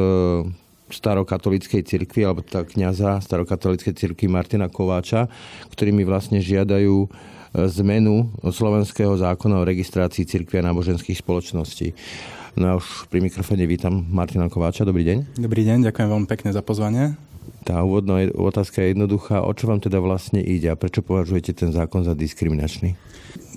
starokatolíckej 0.93 1.89
cirkvi, 1.89 2.21
alebo 2.29 2.45
tá 2.45 2.69
kniaza 2.69 3.17
starokatolíckej 3.25 3.97
cirkvi 3.97 4.29
Martina 4.29 4.69
Kováča, 4.69 5.25
ktorými 5.73 6.05
vlastne 6.05 6.45
žiadajú 6.45 7.33
zmenu 7.55 8.35
slovenského 8.43 9.15
zákona 9.15 9.63
o 9.63 9.67
registrácii 9.67 10.27
cirkvi 10.27 10.59
a 10.59 10.67
náboženských 10.67 11.23
spoločností. 11.23 11.95
No 12.59 12.71
a 12.71 12.73
už 12.79 13.07
pri 13.11 13.23
mikrofóne 13.23 13.67
vítam 13.67 14.07
Martina 14.11 14.51
Kováča. 14.51 14.87
Dobrý 14.87 15.03
deň. 15.07 15.39
Dobrý 15.39 15.63
deň, 15.67 15.91
ďakujem 15.91 16.09
veľmi 16.11 16.29
pekne 16.31 16.51
za 16.55 16.63
pozvanie. 16.63 17.19
Tá 17.65 17.81
úvodná 17.81 18.29
otázka 18.37 18.85
je 18.85 18.93
jednoduchá. 18.93 19.41
O 19.41 19.51
čo 19.57 19.67
vám 19.67 19.81
teda 19.81 19.99
vlastne 19.99 20.39
ide 20.39 20.69
a 20.69 20.77
prečo 20.77 21.01
považujete 21.01 21.57
ten 21.57 21.73
zákon 21.73 22.05
za 22.05 22.13
diskriminačný? 22.13 22.95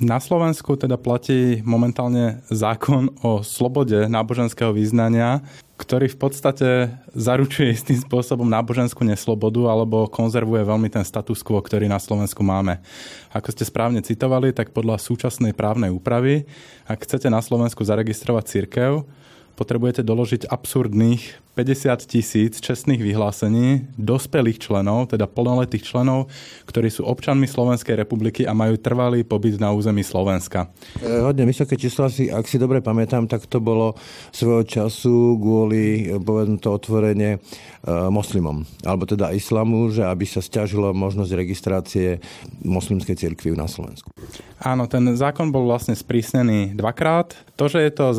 Na 0.02 0.18
Slovensku 0.18 0.78
teda 0.78 0.98
platí 0.98 1.62
momentálne 1.62 2.42
zákon 2.50 3.14
o 3.22 3.46
slobode 3.46 4.10
náboženského 4.10 4.74
význania, 4.74 5.42
ktorý 5.78 6.10
v 6.10 6.18
podstate 6.18 6.70
zaručuje 7.14 7.70
istým 7.70 8.02
spôsobom 8.02 8.50
náboženskú 8.50 9.06
neslobodu 9.06 9.70
alebo 9.70 10.10
konzervuje 10.10 10.66
veľmi 10.66 10.90
ten 10.90 11.06
status 11.06 11.46
quo, 11.46 11.62
ktorý 11.62 11.86
na 11.86 12.02
Slovensku 12.02 12.42
máme. 12.42 12.82
Ako 13.30 13.54
ste 13.54 13.64
správne 13.64 14.02
citovali, 14.02 14.50
tak 14.58 14.74
podľa 14.74 14.98
súčasnej 14.98 15.54
právnej 15.54 15.94
úpravy, 15.94 16.50
ak 16.90 17.06
chcete 17.06 17.30
na 17.30 17.46
Slovensku 17.46 17.86
zaregistrovať 17.86 18.44
církev, 18.50 19.06
potrebujete 19.54 20.02
doložiť 20.02 20.50
absurdných 20.50 21.47
50 21.58 22.06
tisíc 22.06 22.62
čestných 22.62 23.02
vyhlásení 23.02 23.90
dospelých 23.98 24.62
členov, 24.62 25.10
teda 25.10 25.26
plnoletých 25.26 25.90
členov, 25.90 26.30
ktorí 26.70 26.94
sú 26.94 27.10
občanmi 27.10 27.50
Slovenskej 27.50 27.98
republiky 27.98 28.46
a 28.46 28.54
majú 28.54 28.78
trvalý 28.78 29.26
pobyt 29.26 29.58
na 29.58 29.74
území 29.74 30.06
Slovenska. 30.06 30.70
E, 31.02 31.26
hodne 31.26 31.50
vysoké 31.50 31.74
číslo, 31.74 32.06
ak 32.14 32.46
si 32.46 32.62
dobre 32.62 32.86
pamätám, 32.86 33.26
tak 33.26 33.50
to 33.50 33.58
bolo 33.58 33.98
svojho 34.30 34.70
času 34.70 35.42
kvôli, 35.42 36.14
e, 36.14 36.22
povedem 36.22 36.62
to 36.62 36.78
otvorenie, 36.78 37.42
moslimom, 37.88 38.68
alebo 38.84 39.08
teda 39.08 39.32
islamu, 39.32 39.88
že 39.88 40.04
aby 40.04 40.28
sa 40.28 40.44
stiažilo 40.44 40.92
možnosť 40.92 41.32
registrácie 41.32 42.20
moslimskej 42.68 43.16
cirkvi 43.16 43.56
na 43.56 43.72
Slovensku. 43.72 44.12
Áno, 44.60 44.90
ten 44.92 45.16
zákon 45.16 45.54
bol 45.54 45.70
vlastne 45.70 45.96
sprísnený 45.96 46.76
dvakrát. 46.76 47.38
To, 47.56 47.70
že 47.72 47.80
je 47.88 47.92
to 47.94 48.12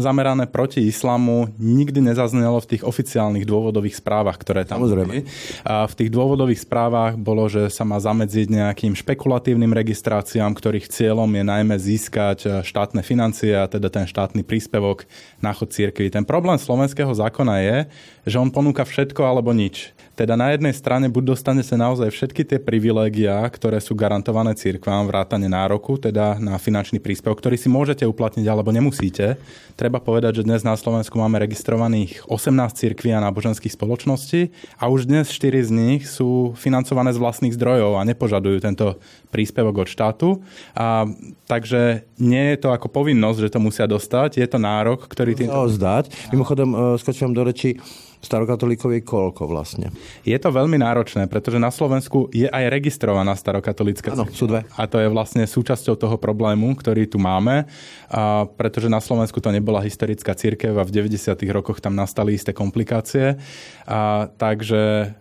zamerané 0.00 0.50
proti 0.50 0.82
islamu, 0.82 1.52
nikdy 1.60 2.00
nezaznelo 2.00 2.58
v 2.58 2.73
tých 2.74 2.82
oficiálnych 2.82 3.46
dôvodových 3.46 4.02
správach, 4.02 4.34
ktoré 4.34 4.66
tam 4.66 4.82
boli. 4.82 5.22
A 5.62 5.86
v 5.86 5.94
tých 5.94 6.10
dôvodových 6.10 6.66
správach 6.66 7.14
bolo, 7.14 7.46
že 7.46 7.70
sa 7.70 7.86
má 7.86 8.02
zamedziť 8.02 8.50
nejakým 8.50 8.98
špekulatívnym 8.98 9.70
registráciám, 9.70 10.50
ktorých 10.58 10.90
cieľom 10.90 11.30
je 11.30 11.44
najmä 11.46 11.76
získať 11.78 12.38
e, 12.42 12.48
štátne 12.66 13.06
financie 13.06 13.54
a 13.54 13.70
teda 13.70 13.86
ten 13.88 14.10
štátny 14.10 14.42
príspevok 14.42 15.06
na 15.38 15.54
chod 15.54 15.70
cirkvi. 15.70 16.10
Ten 16.10 16.26
problém 16.26 16.58
slovenského 16.58 17.14
zákona 17.14 17.54
je, 17.62 17.76
že 18.24 18.40
on 18.40 18.50
ponúka 18.50 18.82
všetko 18.82 19.22
alebo 19.22 19.54
nič. 19.54 19.94
Teda 20.14 20.38
na 20.38 20.54
jednej 20.54 20.70
strane 20.70 21.10
buď 21.10 21.34
dostanete 21.34 21.74
naozaj 21.74 22.06
všetky 22.14 22.46
tie 22.46 22.58
privilégia, 22.62 23.34
ktoré 23.50 23.82
sú 23.82 23.98
garantované 23.98 24.54
cirkvám, 24.54 25.10
vrátane 25.10 25.50
nároku, 25.50 25.98
teda 25.98 26.38
na 26.38 26.54
finančný 26.54 27.02
príspevok, 27.02 27.42
ktorý 27.42 27.58
si 27.58 27.66
môžete 27.66 28.06
uplatniť 28.06 28.46
alebo 28.46 28.70
nemusíte. 28.70 29.34
Treba 29.74 29.98
povedať, 29.98 30.38
že 30.38 30.46
dnes 30.46 30.62
na 30.62 30.78
Slovensku 30.78 31.18
máme 31.18 31.42
registrovaných 31.42 32.30
18 32.30 32.63
cirkví 32.72 33.12
a 33.12 33.20
náboženských 33.20 33.74
spoločností 33.74 34.48
a 34.80 34.88
už 34.88 35.10
dnes 35.10 35.28
4 35.28 35.68
z 35.68 35.70
nich 35.74 36.02
sú 36.08 36.56
financované 36.56 37.12
z 37.12 37.20
vlastných 37.20 37.52
zdrojov 37.52 38.00
a 38.00 38.06
nepožadujú 38.08 38.62
tento 38.64 38.96
príspevok 39.28 39.84
od 39.84 39.88
štátu. 39.90 40.28
A, 40.72 41.04
takže 41.44 42.08
nie 42.16 42.54
je 42.54 42.56
to 42.62 42.72
ako 42.72 42.88
povinnosť, 42.88 43.38
že 43.44 43.52
to 43.52 43.60
musia 43.60 43.84
dostať, 43.90 44.38
je 44.40 44.48
to 44.48 44.62
nárok, 44.62 45.04
ktorý 45.10 45.34
tým... 45.34 45.50
Zdať. 45.50 46.30
Mimochodom, 46.30 46.70
e, 46.70 46.76
skočím 47.00 47.34
do 47.34 47.42
reči, 47.42 47.80
starokatolíkov 48.24 48.90
je 48.96 49.02
koľko 49.04 49.46
vlastne? 49.46 49.92
Je 50.24 50.34
to 50.40 50.48
veľmi 50.50 50.80
náročné, 50.80 51.28
pretože 51.28 51.60
na 51.60 51.68
Slovensku 51.68 52.32
je 52.32 52.48
aj 52.48 52.72
registrovaná 52.72 53.36
starokatolícka 53.36 54.16
Áno, 54.16 54.24
sú 54.32 54.48
dve. 54.48 54.64
A 54.74 54.88
to 54.88 54.98
je 54.98 55.08
vlastne 55.12 55.44
súčasťou 55.44 55.94
toho 55.94 56.16
problému, 56.16 56.72
ktorý 56.74 57.06
tu 57.06 57.20
máme, 57.20 57.68
a 58.10 58.48
pretože 58.56 58.88
na 58.88 58.98
Slovensku 58.98 59.38
to 59.38 59.52
nebola 59.52 59.84
historická 59.84 60.32
církev 60.32 60.74
a 60.74 60.82
v 60.82 61.04
90. 61.04 61.36
rokoch 61.52 61.78
tam 61.78 61.92
nastali 61.94 62.34
isté 62.34 62.56
komplikácie. 62.56 63.36
A, 63.84 64.26
takže 64.40 65.12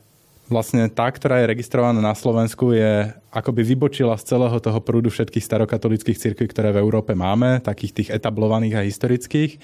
vlastne 0.51 0.91
tá, 0.91 1.07
ktorá 1.07 1.39
je 1.41 1.51
registrovaná 1.51 1.99
na 2.03 2.13
Slovensku, 2.13 2.75
je 2.75 3.11
akoby 3.31 3.61
vybočila 3.73 4.19
z 4.19 4.35
celého 4.35 4.57
toho 4.59 4.79
prúdu 4.83 5.09
všetkých 5.09 5.43
starokatolických 5.43 6.19
cirkví, 6.19 6.45
ktoré 6.51 6.75
v 6.75 6.81
Európe 6.83 7.15
máme, 7.15 7.63
takých 7.63 7.91
tých 7.91 8.09
etablovaných 8.11 8.75
a 8.77 8.85
historických. 8.85 9.57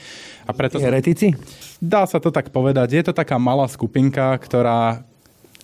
A 0.48 0.52
preto... 0.56 0.80
Heretici? 0.80 1.36
Dá 1.78 2.08
sa 2.08 2.18
to 2.18 2.32
tak 2.32 2.50
povedať. 2.50 2.96
Je 2.96 3.04
to 3.06 3.14
taká 3.14 3.38
malá 3.38 3.68
skupinka, 3.68 4.34
ktorá 4.40 5.04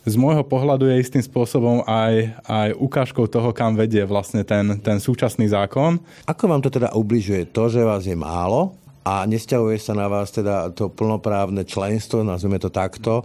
z 0.06 0.16
môjho 0.22 0.46
pohľadu 0.46 0.86
je 0.86 1.02
istým 1.02 1.24
spôsobom 1.26 1.82
aj, 1.90 2.38
aj 2.46 2.70
ukážkou 2.78 3.26
toho, 3.26 3.50
kam 3.50 3.74
vedie 3.74 4.06
vlastne 4.06 4.46
ten, 4.46 4.78
ten 4.78 5.02
súčasný 5.02 5.50
zákon. 5.50 5.98
Ako 6.30 6.46
vám 6.46 6.62
to 6.62 6.70
teda 6.70 6.94
ubližuje 6.94 7.50
to, 7.50 7.66
že 7.74 7.82
vás 7.82 8.06
je 8.06 8.14
málo 8.14 8.78
a 9.06 9.22
nesťahuje 9.30 9.78
sa 9.78 9.94
na 9.94 10.10
vás 10.10 10.34
teda 10.34 10.74
to 10.74 10.90
plnoprávne 10.90 11.62
členstvo, 11.62 12.26
nazvime 12.26 12.58
to 12.58 12.74
takto, 12.74 13.22
e, 13.22 13.24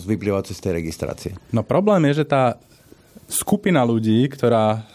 vyplývajúce 0.00 0.56
z 0.56 0.60
tej 0.64 0.72
registrácie? 0.80 1.32
No 1.52 1.60
problém 1.60 2.08
je, 2.08 2.24
že 2.24 2.32
tá 2.32 2.56
skupina 3.28 3.84
ľudí, 3.84 4.24
ktorá 4.32 4.88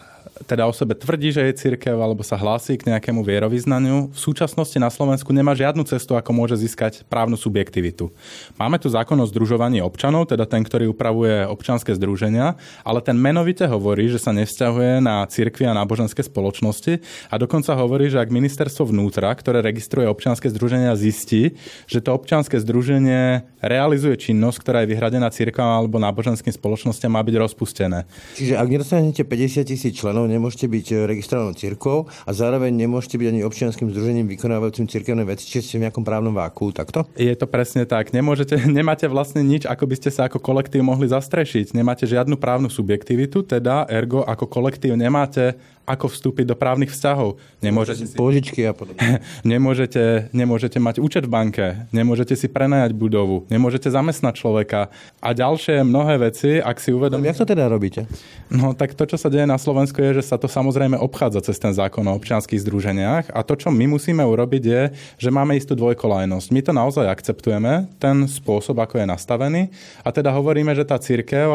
teda 0.46 0.66
o 0.66 0.72
sebe 0.74 0.94
tvrdí, 0.98 1.30
že 1.30 1.42
je 1.48 1.58
církev 1.58 1.94
alebo 1.94 2.20
sa 2.26 2.36
hlási 2.38 2.78
k 2.78 2.90
nejakému 2.90 3.22
vierovýznaniu, 3.22 4.10
v 4.10 4.18
súčasnosti 4.18 4.74
na 4.76 4.90
Slovensku 4.90 5.30
nemá 5.30 5.54
žiadnu 5.54 5.86
cestu, 5.86 6.18
ako 6.18 6.30
môže 6.34 6.58
získať 6.58 7.06
právnu 7.06 7.38
subjektivitu. 7.38 8.10
Máme 8.58 8.76
tu 8.82 8.90
zákon 8.90 9.14
o 9.18 9.26
združovaní 9.26 9.78
občanov, 9.80 10.30
teda 10.30 10.44
ten, 10.44 10.62
ktorý 10.66 10.90
upravuje 10.90 11.46
občanské 11.46 11.94
združenia, 11.94 12.58
ale 12.82 12.98
ten 13.00 13.14
menovite 13.14 13.64
hovorí, 13.64 14.10
že 14.10 14.18
sa 14.18 14.34
nevzťahuje 14.34 14.98
na 14.98 15.22
církvy 15.26 15.68
a 15.70 15.76
náboženské 15.76 16.26
spoločnosti 16.26 16.98
a 17.30 17.34
dokonca 17.38 17.72
hovorí, 17.78 18.10
že 18.10 18.18
ak 18.18 18.34
ministerstvo 18.34 18.90
vnútra, 18.90 19.30
ktoré 19.32 19.62
registruje 19.62 20.10
občanské 20.10 20.50
združenia, 20.50 20.98
zistí, 20.98 21.54
že 21.86 22.02
to 22.02 22.12
občanské 22.16 22.58
združenie 22.58 23.46
realizuje 23.62 24.18
činnosť, 24.18 24.58
ktorá 24.58 24.78
je 24.82 24.90
vyhradená 24.90 25.30
církvam 25.30 25.78
alebo 25.78 26.02
náboženským 26.02 26.50
spoločnosťam, 26.50 27.14
má 27.14 27.22
byť 27.22 27.36
rozpustené. 27.38 28.04
Čiže 28.34 28.58
ak 28.58 28.68
nedostanete 28.68 29.22
50 29.22 29.68
tisíc 29.68 29.94
členov, 29.94 30.31
nemôžete 30.32 30.66
byť 30.66 30.86
e, 30.90 30.94
registrovanou 31.04 31.52
cirkvou 31.52 32.08
a 32.08 32.30
zároveň 32.32 32.72
nemôžete 32.72 33.20
byť 33.20 33.28
ani 33.28 33.40
občianským 33.44 33.92
združením 33.92 34.26
vykonávajúcim 34.32 34.88
cirkevné 34.88 35.28
veci, 35.28 35.44
či 35.44 35.60
ste 35.60 35.76
v 35.76 35.84
nejakom 35.88 36.00
právnom 36.00 36.32
váku, 36.32 36.72
takto? 36.72 37.04
Je 37.14 37.36
to 37.36 37.44
presne 37.44 37.84
tak. 37.84 38.16
Nemôžete, 38.16 38.56
nemáte 38.78 39.04
vlastne 39.06 39.44
nič, 39.44 39.68
ako 39.68 39.84
by 39.84 39.94
ste 40.00 40.08
sa 40.08 40.32
ako 40.32 40.40
kolektív 40.40 40.80
mohli 40.80 41.06
zastrešiť. 41.12 41.76
Nemáte 41.76 42.08
žiadnu 42.08 42.40
právnu 42.40 42.72
subjektivitu, 42.72 43.44
teda 43.44 43.84
ergo 43.92 44.24
ako 44.24 44.48
kolektív 44.48 44.96
nemáte 44.96 45.60
ako 45.82 46.06
vstúpiť 46.06 46.46
do 46.46 46.54
právnych 46.54 46.94
vzťahov. 46.94 47.42
Nemôžete 47.58 48.06
si... 48.06 48.14
Požičky 48.14 48.62
a 48.62 48.72
podobne. 48.72 49.18
nemôžete, 49.52 50.30
nemôžete 50.30 50.78
mať 50.78 51.02
účet 51.02 51.26
v 51.26 51.32
banke, 51.34 51.66
nemôžete 51.90 52.38
si 52.38 52.46
prenajať 52.46 52.94
budovu, 52.94 53.50
nemôžete 53.50 53.90
zamestnať 53.90 54.34
človeka 54.38 54.94
a 55.18 55.28
ďalšie 55.34 55.82
mnohé 55.82 56.30
veci, 56.30 56.62
ak 56.62 56.78
si 56.78 56.94
uvedomíte... 56.94 57.26
No, 57.26 57.30
jak 57.34 57.40
to 57.42 57.50
teda 57.50 57.64
robíte? 57.66 58.06
No 58.46 58.78
tak 58.78 58.94
to, 58.94 59.04
čo 59.10 59.18
sa 59.18 59.26
deje 59.26 59.42
na 59.42 59.58
Slovensku 59.58 59.98
je, 59.98 60.11
že 60.12 60.22
sa 60.22 60.36
to 60.36 60.48
samozrejme 60.48 60.96
obchádza 60.96 61.44
cez 61.44 61.56
ten 61.58 61.72
zákon 61.72 62.04
o 62.06 62.16
občianských 62.16 62.62
združeniach. 62.62 63.32
A 63.32 63.40
to, 63.42 63.56
čo 63.56 63.72
my 63.72 63.88
musíme 63.88 64.22
urobiť 64.22 64.62
je, 64.62 64.82
že 65.18 65.34
máme 65.34 65.56
istú 65.56 65.72
dvojkolajnosť. 65.74 66.46
My 66.52 66.60
to 66.60 66.72
naozaj 66.72 67.06
akceptujeme, 67.08 67.90
ten 67.98 68.28
spôsob, 68.28 68.78
ako 68.78 69.02
je 69.02 69.06
nastavený. 69.08 69.62
A 70.06 70.08
teda 70.14 70.30
hovoríme, 70.32 70.72
že 70.76 70.86
tá 70.86 71.00
církev, 71.00 71.48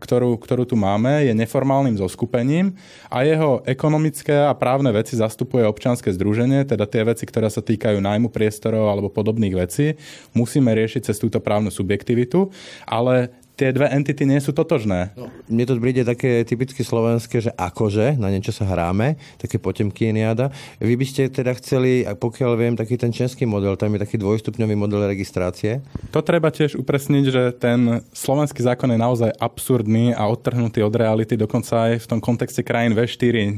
ktorú, 0.00 0.38
ktorú 0.40 0.64
tu 0.64 0.74
máme, 0.78 1.26
je 1.26 1.34
neformálnym 1.36 1.98
zoskupením 2.00 2.74
a 3.12 3.22
jeho 3.26 3.60
ekonomické 3.68 4.34
a 4.34 4.56
právne 4.56 4.90
veci 4.94 5.14
zastupuje 5.14 5.66
občianske 5.66 6.10
združenie, 6.14 6.64
teda 6.64 6.88
tie 6.88 7.04
veci, 7.04 7.28
ktoré 7.28 7.50
sa 7.50 7.60
týkajú 7.60 8.00
nájmu 8.00 8.30
priestorov 8.30 8.88
alebo 8.90 9.12
podobných 9.12 9.54
vecí, 9.54 9.94
musíme 10.32 10.72
riešiť 10.72 11.12
cez 11.12 11.16
túto 11.20 11.38
právnu 11.38 11.70
subjektivitu, 11.70 12.50
ale 12.88 13.43
tie 13.54 13.70
dve 13.70 13.86
entity 13.86 14.26
nie 14.26 14.42
sú 14.42 14.50
totožné. 14.50 15.14
No, 15.14 15.30
mne 15.46 15.64
to 15.64 15.78
príde 15.78 16.02
také 16.02 16.42
typicky 16.42 16.82
slovenské, 16.82 17.38
že 17.38 17.54
akože 17.54 18.18
na 18.18 18.26
niečo 18.26 18.50
sa 18.50 18.66
hráme, 18.66 19.14
také 19.38 19.62
potemky 19.62 20.10
niada. 20.10 20.50
Vy 20.82 20.98
by 20.98 21.06
ste 21.06 21.22
teda 21.30 21.54
chceli, 21.62 22.02
pokiaľ 22.02 22.50
viem, 22.58 22.74
taký 22.74 22.98
ten 22.98 23.14
český 23.14 23.46
model, 23.46 23.78
tam 23.78 23.94
je 23.94 24.02
taký 24.02 24.18
dvojstupňový 24.18 24.74
model 24.74 25.06
registrácie. 25.06 25.86
To 26.10 26.18
treba 26.18 26.50
tiež 26.50 26.74
upresniť, 26.74 27.24
že 27.30 27.42
ten 27.54 28.02
slovenský 28.10 28.58
zákon 28.58 28.90
je 28.90 28.98
naozaj 28.98 29.30
absurdný 29.38 30.18
a 30.18 30.26
odtrhnutý 30.26 30.82
od 30.82 30.94
reality, 30.94 31.38
dokonca 31.38 31.94
aj 31.94 32.02
v 32.02 32.10
tom 32.10 32.18
kontexte 32.18 32.66
krajín 32.66 32.98
V4. 32.98 33.54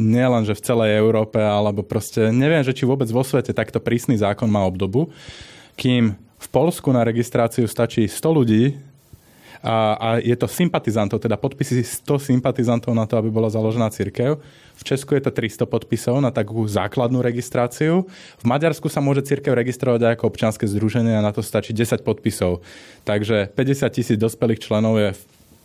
Nie 0.00 0.26
len, 0.32 0.42
že 0.48 0.56
v 0.56 0.64
celej 0.64 0.96
Európe, 0.96 1.44
alebo 1.44 1.84
proste 1.84 2.32
neviem, 2.32 2.64
že 2.64 2.72
či 2.72 2.88
vôbec 2.88 3.06
vo 3.12 3.20
svete 3.20 3.52
takto 3.52 3.84
prísny 3.84 4.16
zákon 4.16 4.48
má 4.48 4.64
obdobu. 4.64 5.12
Kým 5.76 6.16
v 6.16 6.48
Polsku 6.52 6.92
na 6.92 7.04
registráciu 7.04 7.64
stačí 7.64 8.04
100 8.04 8.20
ľudí, 8.32 8.76
a, 9.64 9.96
a 9.96 10.08
je 10.20 10.36
to 10.36 10.44
sympatizantov, 10.44 11.24
teda 11.24 11.40
podpisy 11.40 11.80
100 11.80 12.20
sympatizantov 12.20 12.92
na 12.92 13.08
to, 13.08 13.16
aby 13.16 13.32
bola 13.32 13.48
založená 13.48 13.88
cirkev. 13.88 14.36
V 14.76 14.82
Česku 14.84 15.16
je 15.16 15.24
to 15.24 15.32
300 15.32 15.64
podpisov 15.64 16.20
na 16.20 16.28
takú 16.28 16.68
základnú 16.68 17.24
registráciu. 17.24 18.04
V 18.36 18.44
Maďarsku 18.44 18.92
sa 18.92 19.00
môže 19.00 19.24
cirkev 19.24 19.56
registrovať 19.56 20.04
aj 20.04 20.12
ako 20.20 20.24
občianske 20.28 20.68
združenie 20.68 21.16
a 21.16 21.24
na 21.24 21.32
to 21.32 21.40
stačí 21.40 21.72
10 21.72 22.04
podpisov. 22.04 22.60
Takže 23.08 23.56
50 23.56 23.88
tisíc 23.88 24.18
dospelých 24.20 24.60
členov 24.60 25.00
je 25.00 25.16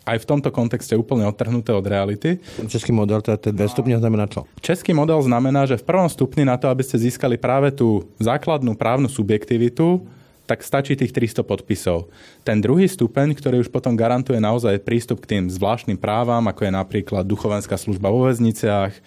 aj 0.08 0.18
v 0.24 0.26
tomto 0.26 0.50
kontexte 0.50 0.98
úplne 0.98 1.28
odtrhnuté 1.28 1.76
od 1.76 1.86
reality. 1.86 2.42
Český 2.66 2.90
model, 2.90 3.22
teda 3.22 3.38
ten 3.38 3.54
stupňa 3.54 4.02
znamená 4.02 4.26
čo? 4.26 4.50
Český 4.64 4.96
model 4.96 5.22
znamená, 5.22 5.70
že 5.70 5.78
v 5.78 5.86
prvom 5.86 6.10
stupni 6.10 6.48
na 6.48 6.58
to, 6.58 6.72
aby 6.72 6.82
ste 6.82 6.98
získali 6.98 7.38
práve 7.38 7.70
tú 7.70 8.10
základnú 8.18 8.74
právnu 8.74 9.12
subjektivitu, 9.12 10.02
tak 10.50 10.66
stačí 10.66 10.98
tých 10.98 11.14
300 11.14 11.46
podpisov. 11.46 12.10
Ten 12.42 12.58
druhý 12.58 12.90
stupeň, 12.90 13.38
ktorý 13.38 13.62
už 13.62 13.70
potom 13.70 13.94
garantuje 13.94 14.42
naozaj 14.42 14.82
prístup 14.82 15.22
k 15.22 15.38
tým 15.38 15.44
zvláštnym 15.46 16.02
právam, 16.02 16.42
ako 16.50 16.66
je 16.66 16.72
napríklad 16.74 17.22
duchovenská 17.22 17.78
služba 17.78 18.10
vo 18.10 18.26
väzniciach, 18.26 18.98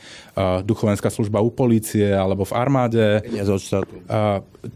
duchovenská 0.62 1.10
služba 1.10 1.42
u 1.42 1.50
polície 1.50 2.06
alebo 2.14 2.46
v 2.46 2.54
armáde. 2.54 3.26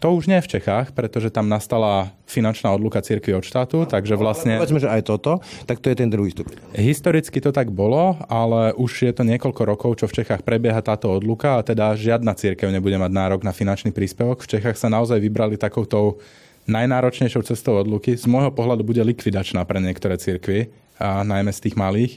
To 0.02 0.18
už 0.18 0.26
nie 0.26 0.42
v 0.42 0.50
Čechách, 0.58 0.90
pretože 0.90 1.30
tam 1.30 1.46
nastala 1.46 2.10
finančná 2.26 2.74
odluka 2.74 2.98
cirkvi 2.98 3.38
od 3.38 3.46
štátu, 3.46 3.86
takže 3.86 4.18
vlastne... 4.18 4.58
Ale 4.58 4.66
povedzme, 4.66 4.82
že 4.82 4.90
aj 4.90 5.02
toto, 5.06 5.38
tak 5.62 5.78
to 5.78 5.94
je 5.94 6.02
ten 6.02 6.10
druhý 6.10 6.34
stupeň. 6.34 6.58
Historicky 6.74 7.38
to 7.38 7.54
tak 7.54 7.70
bolo, 7.70 8.18
ale 8.26 8.74
už 8.74 9.06
je 9.06 9.14
to 9.14 9.22
niekoľko 9.22 9.62
rokov, 9.62 10.02
čo 10.02 10.10
v 10.10 10.18
Čechách 10.18 10.42
prebieha 10.42 10.82
táto 10.82 11.06
odluka 11.14 11.62
a 11.62 11.62
teda 11.62 11.94
žiadna 11.94 12.34
církev 12.34 12.66
nebude 12.74 12.98
mať 12.98 13.14
nárok 13.14 13.46
na 13.46 13.54
finančný 13.54 13.94
príspevok. 13.94 14.42
V 14.42 14.58
Čechách 14.58 14.74
sa 14.74 14.90
naozaj 14.90 15.22
vybrali 15.22 15.54
takouto 15.54 16.18
najnáročnejšou 16.66 17.42
cestou 17.46 17.78
odluky. 17.78 18.14
Z 18.18 18.26
môjho 18.30 18.50
pohľadu 18.54 18.82
bude 18.82 19.02
likvidačná 19.02 19.62
pre 19.66 19.78
niektoré 19.82 20.18
cirkvy, 20.18 20.70
a 20.96 21.20
najmä 21.24 21.52
z 21.52 21.68
tých 21.68 21.76
malých, 21.76 22.16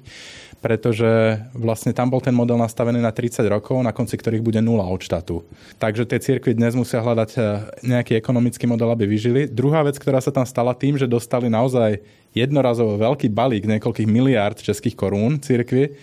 pretože 0.60 1.40
vlastne 1.56 1.96
tam 1.96 2.12
bol 2.12 2.20
ten 2.20 2.36
model 2.36 2.60
nastavený 2.60 3.00
na 3.00 3.12
30 3.12 3.44
rokov, 3.48 3.80
na 3.80 3.96
konci 3.96 4.20
ktorých 4.20 4.44
bude 4.44 4.60
nula 4.60 4.88
od 4.88 5.00
štátu. 5.00 5.44
Takže 5.80 6.08
tie 6.08 6.20
cirkvy 6.20 6.56
dnes 6.56 6.76
musia 6.76 7.00
hľadať 7.00 7.30
e, 7.36 7.40
nejaký 7.88 8.20
ekonomický 8.20 8.68
model, 8.68 8.92
aby 8.92 9.08
vyžili. 9.08 9.48
Druhá 9.48 9.84
vec, 9.88 9.96
ktorá 9.96 10.20
sa 10.20 10.32
tam 10.32 10.44
stala 10.44 10.76
tým, 10.76 11.00
že 11.00 11.08
dostali 11.08 11.48
naozaj 11.48 12.00
jednorazovo 12.36 13.00
veľký 13.00 13.32
balík 13.32 13.68
niekoľkých 13.68 14.08
miliárd 14.08 14.60
českých 14.60 15.00
korún 15.00 15.40
cirkvy, 15.40 15.96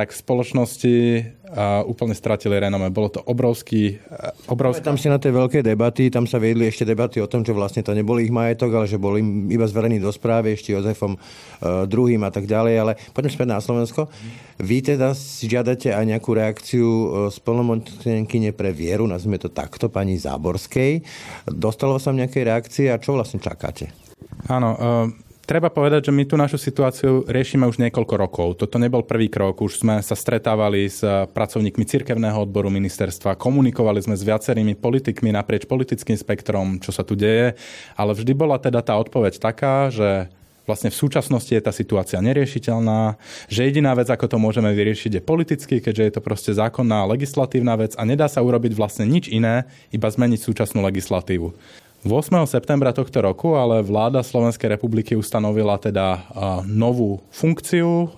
tak 0.00 0.16
spoločnosti 0.16 0.96
a 1.52 1.84
úplne 1.84 2.16
stratili 2.16 2.56
renome. 2.56 2.88
Bolo 2.88 3.12
to 3.12 3.20
obrovský... 3.20 4.00
obrovský... 4.48 4.80
Tam 4.80 4.96
si 4.96 5.12
na 5.12 5.20
tej 5.20 5.36
veľké 5.36 5.60
debaty, 5.60 6.08
tam 6.08 6.24
sa 6.24 6.40
viedli 6.40 6.64
ešte 6.64 6.88
debaty 6.88 7.20
o 7.20 7.28
tom, 7.28 7.44
že 7.44 7.52
vlastne 7.52 7.84
to 7.84 7.92
nebol 7.92 8.16
ich 8.16 8.32
majetok, 8.32 8.72
ale 8.72 8.88
že 8.88 8.96
bol 8.96 9.20
im 9.20 9.52
iba 9.52 9.68
zverený 9.68 10.00
do 10.00 10.08
správy 10.08 10.56
ešte 10.56 10.72
Jozefom 10.72 11.20
uh, 11.20 11.84
druhým 11.84 12.24
a 12.24 12.32
tak 12.32 12.48
ďalej. 12.48 12.74
Ale 12.80 12.92
poďme 13.12 13.34
späť 13.36 13.48
na 13.52 13.60
Slovensko. 13.60 14.08
Vy 14.56 14.96
teda 14.96 15.12
si 15.12 15.52
žiadate 15.52 15.92
aj 15.92 16.04
nejakú 16.08 16.32
reakciu 16.32 16.86
uh, 16.86 17.04
spolnomocnenkyne 17.28 18.56
pre 18.56 18.72
vieru, 18.72 19.04
nazvime 19.04 19.36
to 19.36 19.52
takto, 19.52 19.92
pani 19.92 20.16
Záborskej. 20.16 21.04
Dostalo 21.44 22.00
sa 22.00 22.16
nejaké 22.16 22.40
reakcie 22.40 22.88
a 22.88 22.96
čo 22.96 23.12
vlastne 23.12 23.36
čakáte? 23.36 23.92
Áno, 24.48 24.70
uh 24.80 25.29
treba 25.50 25.66
povedať, 25.66 26.06
že 26.06 26.14
my 26.14 26.22
tú 26.30 26.38
našu 26.38 26.62
situáciu 26.62 27.26
riešime 27.26 27.66
už 27.66 27.82
niekoľko 27.82 28.14
rokov. 28.14 28.48
Toto 28.54 28.78
nebol 28.78 29.02
prvý 29.02 29.26
krok. 29.26 29.58
Už 29.66 29.82
sme 29.82 29.98
sa 29.98 30.14
stretávali 30.14 30.86
s 30.86 31.02
pracovníkmi 31.34 31.82
cirkevného 31.82 32.46
odboru 32.46 32.70
ministerstva, 32.70 33.34
komunikovali 33.34 33.98
sme 33.98 34.14
s 34.14 34.22
viacerými 34.22 34.78
politikmi 34.78 35.34
naprieč 35.34 35.66
politickým 35.66 36.14
spektrom, 36.14 36.78
čo 36.78 36.94
sa 36.94 37.02
tu 37.02 37.18
deje, 37.18 37.58
ale 37.98 38.14
vždy 38.14 38.30
bola 38.30 38.62
teda 38.62 38.78
tá 38.78 38.94
odpoveď 38.94 39.42
taká, 39.42 39.90
že 39.90 40.30
vlastne 40.70 40.94
v 40.94 41.00
súčasnosti 41.02 41.50
je 41.50 41.58
tá 41.58 41.74
situácia 41.74 42.22
neriešiteľná, 42.22 43.18
že 43.50 43.66
jediná 43.66 43.90
vec, 43.98 44.06
ako 44.06 44.30
to 44.30 44.38
môžeme 44.38 44.70
vyriešiť, 44.70 45.18
je 45.18 45.22
politicky, 45.24 45.82
keďže 45.82 46.04
je 46.06 46.12
to 46.14 46.22
proste 46.22 46.54
zákonná 46.54 47.10
legislatívna 47.10 47.74
vec 47.74 47.98
a 47.98 48.06
nedá 48.06 48.30
sa 48.30 48.38
urobiť 48.38 48.78
vlastne 48.78 49.02
nič 49.02 49.26
iné, 49.26 49.66
iba 49.90 50.06
zmeniť 50.06 50.38
súčasnú 50.38 50.78
legislatívu. 50.86 51.50
8. 52.00 52.32
septembra 52.48 52.96
tohto 52.96 53.20
roku 53.20 53.60
ale 53.60 53.84
vláda 53.84 54.24
Slovenskej 54.24 54.72
republiky 54.72 55.12
ustanovila 55.12 55.76
teda 55.76 56.24
novú 56.64 57.20
funkciu, 57.28 58.08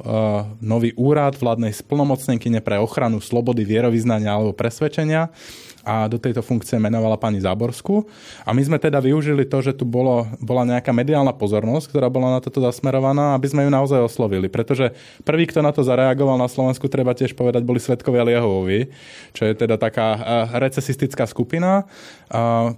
nový 0.62 0.94
úrad 0.94 1.34
vládnej 1.34 1.74
splnomocnenkyne 1.74 2.62
pre 2.62 2.78
ochranu 2.78 3.18
slobody 3.18 3.66
vierovýznania 3.66 4.38
alebo 4.38 4.54
presvedčenia 4.54 5.34
a 5.82 6.06
do 6.06 6.18
tejto 6.18 6.40
funkcie 6.40 6.78
menovala 6.78 7.18
pani 7.18 7.42
Záborsku. 7.42 8.06
A 8.46 8.54
my 8.54 8.62
sme 8.62 8.78
teda 8.78 9.02
využili 9.02 9.42
to, 9.46 9.58
že 9.58 9.74
tu 9.74 9.82
bolo, 9.82 10.30
bola 10.38 10.62
nejaká 10.62 10.94
mediálna 10.94 11.34
pozornosť, 11.34 11.90
ktorá 11.90 12.06
bola 12.06 12.38
na 12.38 12.40
toto 12.40 12.62
zasmerovaná, 12.62 13.34
aby 13.34 13.50
sme 13.50 13.66
ju 13.66 13.70
naozaj 13.70 13.98
oslovili. 13.98 14.46
Pretože 14.46 14.94
prvý, 15.26 15.50
kto 15.50 15.58
na 15.60 15.74
to 15.74 15.82
zareagoval 15.82 16.38
na 16.38 16.46
Slovensku, 16.46 16.86
treba 16.86 17.12
tiež 17.12 17.34
povedať, 17.34 17.66
boli 17.66 17.82
svetkovia 17.82 18.22
Liehovovi, 18.22 18.94
čo 19.34 19.42
je 19.42 19.54
teda 19.58 19.74
taká 19.74 20.14
recesistická 20.54 21.26
skupina, 21.26 21.90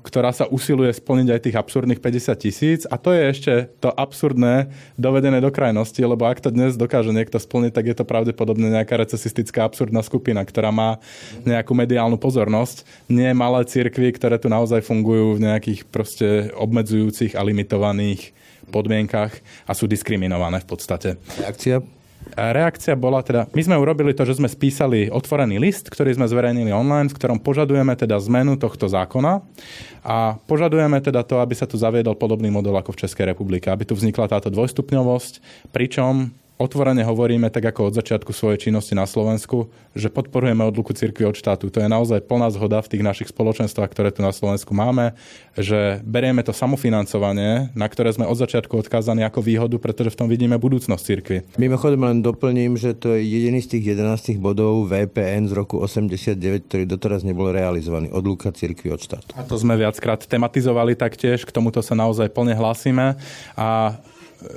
ktorá 0.01 0.33
sa 0.33 0.49
usiluje 0.49 0.91
splniť 0.91 1.29
aj 1.31 1.41
tých 1.45 1.57
absurdných 1.61 2.01
50 2.01 2.35
tisíc. 2.41 2.81
A 2.89 2.97
to 2.97 3.13
je 3.13 3.23
ešte 3.29 3.53
to 3.85 3.93
absurdné 3.93 4.73
dovedené 4.97 5.45
do 5.45 5.53
krajnosti, 5.53 6.01
lebo 6.01 6.25
ak 6.25 6.41
to 6.41 6.49
dnes 6.49 6.75
dokáže 6.81 7.13
niekto 7.13 7.37
splniť, 7.37 7.73
tak 7.77 7.85
je 7.93 7.97
to 8.01 8.09
pravdepodobne 8.09 8.73
nejaká 8.73 8.97
recesistická 8.97 9.69
absurdná 9.69 10.01
skupina, 10.01 10.41
ktorá 10.43 10.73
má 10.73 10.99
nejakú 11.45 11.77
mediálnu 11.77 12.17
pozornosť 12.17 12.94
nie 13.11 13.31
malé 13.37 13.65
cirkvy, 13.69 14.15
ktoré 14.17 14.41
tu 14.41 14.49
naozaj 14.49 14.81
fungujú 14.85 15.37
v 15.37 15.45
nejakých 15.45 15.81
proste 15.89 16.51
obmedzujúcich 16.57 17.37
a 17.37 17.45
limitovaných 17.45 18.33
podmienkach 18.73 19.33
a 19.69 19.73
sú 19.77 19.85
diskriminované 19.85 20.61
v 20.65 20.69
podstate. 20.69 21.09
Reakcia? 21.37 21.85
Reakcia 22.35 22.97
bola 22.97 23.21
teda, 23.21 23.45
my 23.53 23.63
sme 23.63 23.77
urobili 23.77 24.17
to, 24.17 24.25
že 24.25 24.41
sme 24.41 24.49
spísali 24.49 25.13
otvorený 25.13 25.61
list, 25.61 25.93
ktorý 25.93 26.17
sme 26.17 26.25
zverejnili 26.25 26.73
online, 26.73 27.13
v 27.13 27.17
ktorom 27.21 27.37
požadujeme 27.37 27.93
teda 27.95 28.17
zmenu 28.17 28.57
tohto 28.57 28.89
zákona 28.89 29.45
a 30.01 30.41
požadujeme 30.49 30.99
teda 31.05 31.21
to, 31.21 31.39
aby 31.45 31.53
sa 31.53 31.69
tu 31.69 31.77
zaviedol 31.77 32.17
podobný 32.17 32.49
model 32.49 32.75
ako 32.81 32.97
v 32.97 33.01
Českej 33.05 33.29
republike, 33.29 33.69
aby 33.69 33.85
tu 33.85 33.93
vznikla 33.93 34.33
táto 34.33 34.49
dvojstupňovosť, 34.49 35.69
pričom 35.71 36.33
otvorene 36.55 37.03
hovoríme, 37.03 37.51
tak 37.51 37.67
ako 37.67 37.91
od 37.91 37.95
začiatku 37.99 38.31
svojej 38.31 38.71
činnosti 38.71 38.95
na 38.95 39.11
Slovensku, 39.11 39.69
že 39.95 40.11
podporujeme 40.11 40.63
odluku 40.63 40.95
cirkvi 40.95 41.27
od 41.27 41.35
štátu. 41.35 41.71
To 41.71 41.83
je 41.83 41.91
naozaj 41.91 42.23
plná 42.27 42.51
zhoda 42.55 42.79
v 42.83 42.91
tých 42.95 43.03
našich 43.03 43.29
spoločenstvách, 43.35 43.91
ktoré 43.91 44.15
tu 44.15 44.23
na 44.23 44.31
Slovensku 44.31 44.71
máme, 44.71 45.19
že 45.59 45.99
berieme 46.07 46.47
to 46.47 46.55
samofinancovanie, 46.55 47.75
na 47.75 47.87
ktoré 47.91 48.15
sme 48.15 48.27
od 48.27 48.39
začiatku 48.39 48.71
odkázaní 48.87 49.27
ako 49.27 49.43
výhodu, 49.43 49.77
pretože 49.83 50.15
v 50.15 50.19
tom 50.19 50.29
vidíme 50.31 50.59
budúcnosť 50.59 51.03
cirkvi. 51.03 51.39
Mimochodom 51.59 52.07
len 52.07 52.19
doplním, 52.23 52.79
že 52.79 52.95
to 52.95 53.19
je 53.19 53.27
jediný 53.27 53.59
z 53.59 53.79
tých 53.79 53.99
11 53.99 54.39
bodov 54.39 54.87
VPN 54.87 55.51
z 55.51 55.53
roku 55.59 55.83
89, 55.83 56.71
ktorý 56.71 56.85
doteraz 56.87 57.27
nebol 57.27 57.51
realizovaný. 57.51 58.15
Odluka 58.15 58.55
cirkvi 58.55 58.95
od 58.95 59.03
štátu. 59.03 59.35
A 59.35 59.43
to 59.43 59.59
sme 59.59 59.75
viackrát 59.75 60.23
tematizovali 60.23 60.95
taktiež, 60.95 61.43
k 61.43 61.51
tomuto 61.51 61.83
sa 61.83 61.99
naozaj 61.99 62.31
plne 62.31 62.55
hlásime 62.55 63.19
a 63.59 63.99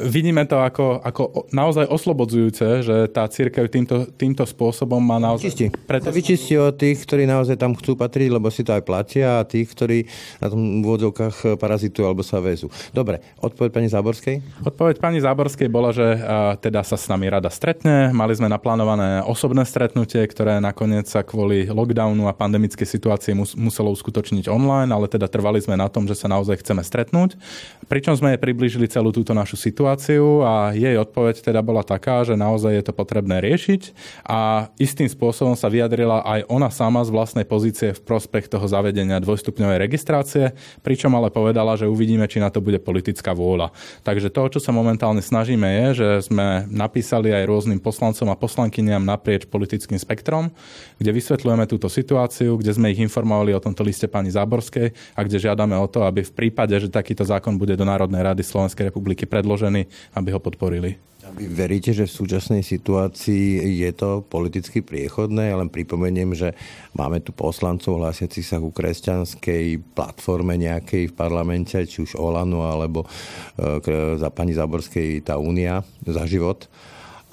vidíme 0.07 0.45
to 0.45 0.59
ako, 0.59 1.01
ako 1.01 1.49
naozaj 1.55 1.87
oslobodzujúce, 1.89 2.85
že 2.85 2.95
tá 3.09 3.25
církev 3.25 3.67
týmto, 3.71 4.05
týmto 4.15 4.43
spôsobom 4.43 4.99
má 4.99 5.17
naozaj... 5.17 5.49
Vyčistí. 5.49 5.65
Preto... 5.87 6.13
Vyčistí 6.13 6.53
od 6.59 6.75
tých, 6.77 7.01
ktorí 7.03 7.25
naozaj 7.25 7.57
tam 7.57 7.73
chcú 7.73 7.97
patriť, 7.97 8.29
lebo 8.29 8.51
si 8.53 8.61
to 8.61 8.75
aj 8.77 8.83
platia 8.85 9.41
a 9.41 9.47
tých, 9.47 9.71
ktorí 9.73 10.05
na 10.43 10.47
tom 10.51 10.85
vôdzovkách 10.85 11.57
parazitujú 11.57 12.05
alebo 12.05 12.21
sa 12.21 12.37
väzú. 12.43 12.69
Dobre, 12.93 13.23
odpoveď 13.41 13.71
pani 13.73 13.89
Záborskej? 13.89 14.35
Odpoveď 14.67 14.95
pani 15.01 15.19
Záborskej 15.23 15.69
bola, 15.71 15.89
že 15.95 16.05
uh, 16.05 16.53
teda 16.61 16.85
sa 16.85 16.99
s 16.99 17.09
nami 17.09 17.25
rada 17.31 17.49
stretne. 17.49 18.13
Mali 18.13 18.37
sme 18.37 18.51
naplánované 18.51 19.25
osobné 19.25 19.65
stretnutie, 19.65 20.21
ktoré 20.21 20.61
nakoniec 20.61 21.09
sa 21.09 21.25
kvôli 21.25 21.65
lockdownu 21.67 22.29
a 22.29 22.37
pandemickej 22.37 22.85
situácii 22.85 23.33
mus, 23.33 23.57
muselo 23.57 23.89
uskutočniť 23.95 24.51
online, 24.51 24.93
ale 24.93 25.09
teda 25.09 25.25
trvali 25.25 25.63
sme 25.63 25.79
na 25.79 25.89
tom, 25.89 26.05
že 26.05 26.13
sa 26.13 26.29
naozaj 26.29 26.61
chceme 26.61 26.85
stretnúť. 26.85 27.39
Pričom 27.87 28.13
sme 28.13 28.37
priblížili 28.37 28.85
celú 28.91 29.09
túto 29.15 29.31
našu 29.31 29.55
situáciu 29.55 29.76
situáciu 29.77 30.41
a 30.41 30.73
jej 30.73 30.97
odpoveď 30.97 31.53
teda 31.53 31.61
bola 31.61 31.85
taká, 31.85 32.25
že 32.25 32.33
naozaj 32.33 32.81
je 32.81 32.83
to 32.89 32.97
potrebné 32.97 33.37
riešiť 33.45 33.93
a 34.25 34.73
istým 34.81 35.05
spôsobom 35.05 35.53
sa 35.53 35.69
vyjadrila 35.69 36.25
aj 36.25 36.49
ona 36.49 36.73
sama 36.73 37.05
z 37.05 37.13
vlastnej 37.13 37.45
pozície 37.45 37.93
v 37.93 38.01
prospech 38.01 38.49
toho 38.49 38.65
zavedenia 38.65 39.21
dvojstupňovej 39.21 39.77
registrácie, 39.77 40.57
pričom 40.81 41.13
ale 41.13 41.29
povedala, 41.29 41.77
že 41.77 41.85
uvidíme, 41.85 42.25
či 42.25 42.41
na 42.41 42.49
to 42.49 42.57
bude 42.57 42.81
politická 42.81 43.37
vôľa. 43.37 43.69
Takže 44.01 44.33
to, 44.33 44.57
čo 44.57 44.59
sa 44.65 44.73
momentálne 44.73 45.21
snažíme, 45.21 45.69
je, 45.69 46.01
že 46.01 46.33
sme 46.33 46.65
napísali 46.73 47.29
aj 47.29 47.45
rôznym 47.45 47.77
poslancom 47.77 48.33
a 48.33 48.39
poslankyniam 48.39 49.05
naprieč 49.05 49.45
politickým 49.45 50.01
spektrom, 50.01 50.49
kde 50.97 51.13
vysvetľujeme 51.13 51.69
túto 51.69 51.85
situáciu, 51.85 52.57
kde 52.57 52.73
sme 52.73 52.89
ich 52.89 52.97
informovali 52.97 53.53
o 53.53 53.61
tomto 53.61 53.85
liste 53.85 54.09
pani 54.09 54.33
Záborskej 54.33 55.13
a 55.13 55.21
kde 55.21 55.37
žiadame 55.37 55.77
o 55.77 55.85
to, 55.85 56.01
aby 56.01 56.25
v 56.25 56.33
prípade, 56.33 56.73
že 56.81 56.89
takýto 56.89 57.21
zákon 57.21 57.61
bude 57.61 57.77
do 57.77 57.85
Národnej 57.85 58.25
rady 58.25 58.41
Slovenskej 58.41 58.89
republiky 58.89 59.29
predložený, 59.29 59.66
ženy, 59.67 59.83
aby 60.15 60.29
ho 60.31 60.39
podporili. 60.39 60.95
Vy 61.27 61.51
veríte, 61.51 61.91
že 61.91 62.07
v 62.07 62.17
súčasnej 62.23 62.63
situácii 62.63 63.59
je 63.83 63.91
to 63.91 64.23
politicky 64.23 64.79
priechodné? 64.79 65.51
Ja 65.51 65.59
len 65.59 65.67
pripomeniem, 65.67 66.31
že 66.31 66.55
máme 66.95 67.19
tu 67.19 67.35
poslancov 67.35 67.99
hlásiaci 67.99 68.39
sa 68.39 68.63
ku 68.63 68.71
kresťanskej 68.71 69.91
platforme 69.91 70.55
nejakej 70.55 71.11
v 71.11 71.17
parlamente, 71.17 71.75
či 71.83 71.99
už 71.99 72.15
Olanu, 72.15 72.63
alebo 72.63 73.03
e, 73.03 74.15
za 74.15 74.31
pani 74.31 74.55
Záborskej 74.55 75.27
tá 75.27 75.35
Únia 75.35 75.83
za 76.07 76.23
život, 76.23 76.71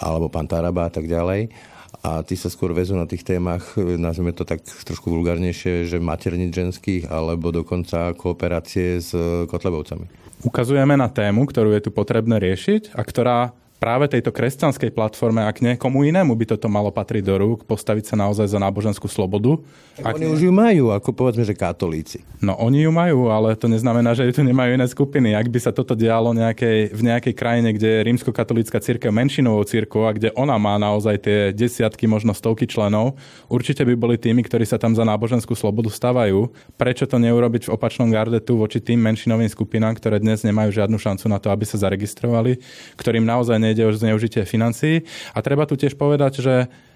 alebo 0.02 0.26
pán 0.26 0.50
Taraba 0.50 0.90
a 0.90 0.92
tak 0.92 1.06
ďalej 1.06 1.73
a 2.04 2.20
tí 2.20 2.36
sa 2.36 2.52
skôr 2.52 2.76
vezú 2.76 2.92
na 3.00 3.08
tých 3.08 3.24
témach, 3.24 3.80
nazvime 3.80 4.36
to 4.36 4.44
tak 4.44 4.60
trošku 4.60 5.08
vulgárnejšie, 5.08 5.88
že 5.88 5.96
maternic 5.96 6.52
ženských 6.52 7.08
alebo 7.08 7.48
dokonca 7.48 8.12
kooperácie 8.12 9.00
s 9.00 9.16
Kotlebovcami. 9.48 10.04
Ukazujeme 10.44 11.00
na 11.00 11.08
tému, 11.08 11.48
ktorú 11.48 11.72
je 11.72 11.88
tu 11.88 11.90
potrebné 11.96 12.36
riešiť 12.36 12.92
a 12.92 13.00
ktorá 13.00 13.56
práve 13.84 14.08
tejto 14.08 14.32
kresťanskej 14.32 14.96
platforme, 14.96 15.44
ak 15.44 15.60
nie 15.60 15.76
komu 15.76 16.08
inému 16.08 16.32
by 16.32 16.56
toto 16.56 16.72
malo 16.72 16.88
patriť 16.88 17.20
do 17.20 17.36
rúk, 17.36 17.68
postaviť 17.68 18.08
sa 18.08 18.16
naozaj 18.16 18.48
za 18.48 18.56
náboženskú 18.56 19.04
slobodu. 19.12 19.60
Ak 20.00 20.16
oni 20.16 20.32
už 20.32 20.48
ju 20.48 20.52
majú, 20.56 20.88
ako 20.88 21.12
povedzme, 21.12 21.44
že 21.44 21.52
katolíci. 21.52 22.24
No 22.40 22.56
oni 22.56 22.88
ju 22.88 22.90
majú, 22.96 23.28
ale 23.28 23.52
to 23.60 23.68
neznamená, 23.68 24.16
že 24.16 24.24
ju 24.24 24.40
tu 24.40 24.40
nemajú 24.40 24.80
iné 24.80 24.88
skupiny. 24.88 25.36
Ak 25.36 25.52
by 25.52 25.60
sa 25.60 25.68
toto 25.68 25.92
dialo 25.92 26.32
nejakej, 26.32 26.96
v 26.96 27.02
nejakej 27.12 27.34
krajine, 27.36 27.76
kde 27.76 28.00
je 28.00 28.06
rímskokatolícka 28.08 28.80
církev 28.80 29.12
menšinovou 29.12 29.68
církou 29.68 30.08
a 30.08 30.16
kde 30.16 30.32
ona 30.32 30.56
má 30.56 30.80
naozaj 30.80 31.20
tie 31.20 31.38
desiatky, 31.52 32.08
možno 32.08 32.32
stovky 32.32 32.64
členov, 32.64 33.20
určite 33.52 33.84
by 33.84 33.92
boli 34.00 34.16
tými, 34.16 34.40
ktorí 34.40 34.64
sa 34.64 34.80
tam 34.80 34.96
za 34.96 35.04
náboženskú 35.04 35.52
slobodu 35.52 35.92
stavajú. 35.92 36.48
Prečo 36.80 37.04
to 37.04 37.20
neurobiť 37.20 37.68
v 37.68 37.72
opačnom 37.76 38.08
garde 38.08 38.40
tu 38.40 38.56
voči 38.56 38.80
tým 38.80 38.96
menšinovým 39.04 39.52
skupinám, 39.52 39.92
ktoré 40.00 40.24
dnes 40.24 40.40
nemajú 40.40 40.72
žiadnu 40.72 40.96
šancu 40.96 41.28
na 41.28 41.36
to, 41.36 41.52
aby 41.52 41.68
sa 41.68 41.76
zaregistrovali, 41.76 42.64
ktorým 42.96 43.28
naozaj 43.28 43.73
nejde 43.74 43.90
o 43.90 43.90
zneužitie 43.90 44.46
financií. 44.46 45.02
A 45.34 45.42
treba 45.42 45.66
tu 45.66 45.74
tiež 45.74 45.98
povedať, 45.98 46.38
že 46.38 46.54